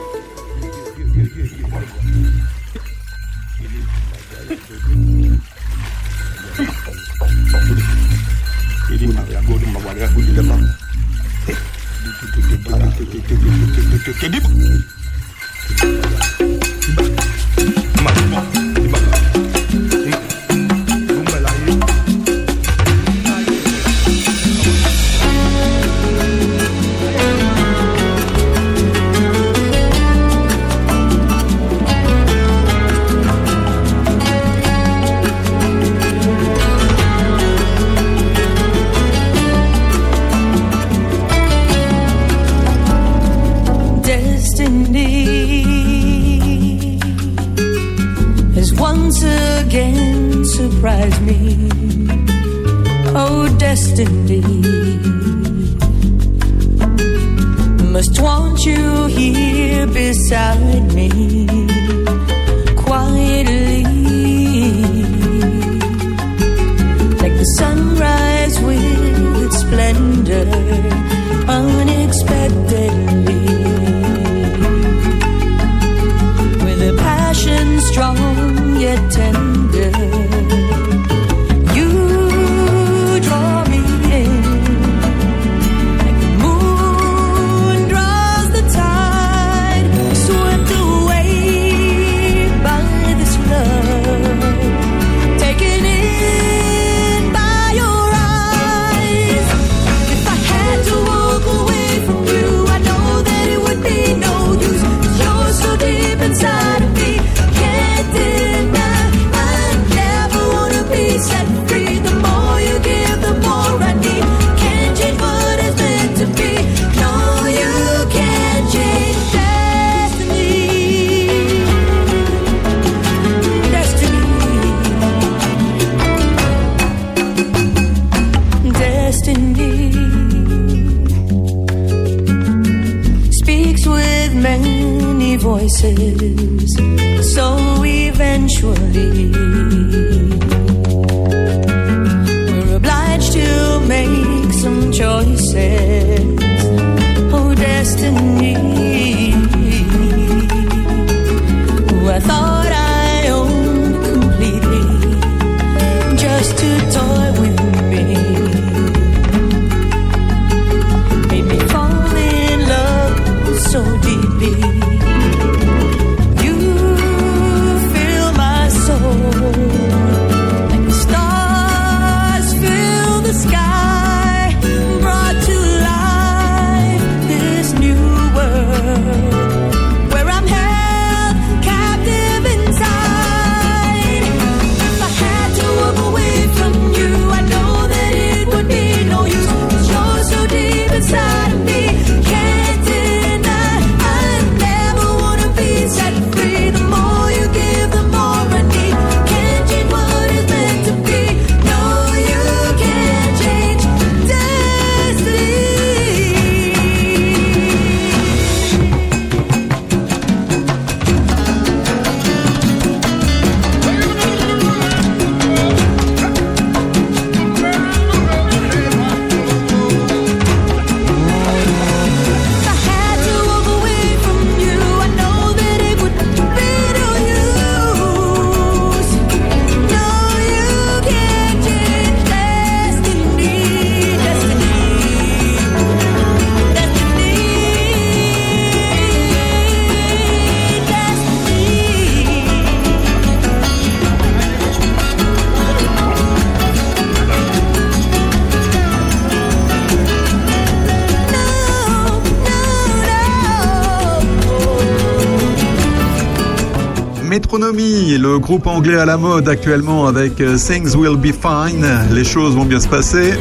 [257.48, 262.22] Gastronomie, le groupe anglais à la mode actuellement avec euh, Things Will Be Fine, les
[262.22, 263.32] choses vont bien se passer.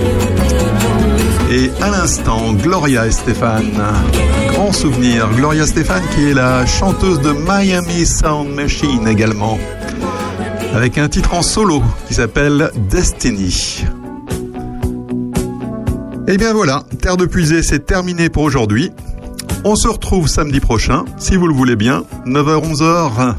[1.51, 3.83] Et à l'instant, Gloria et Stéphane.
[4.53, 9.59] Grand souvenir, Gloria Stéphane qui est la chanteuse de Miami Sound Machine également,
[10.73, 13.83] avec un titre en solo qui s'appelle Destiny.
[16.29, 18.89] Et bien voilà, Terre de Puisée, c'est terminé pour aujourd'hui.
[19.65, 23.35] On se retrouve samedi prochain, si vous le voulez bien, 9h-11h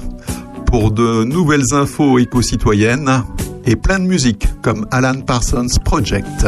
[0.71, 3.23] pour de nouvelles infos éco-citoyennes
[3.65, 6.47] et plein de musique comme Alan Parsons Project.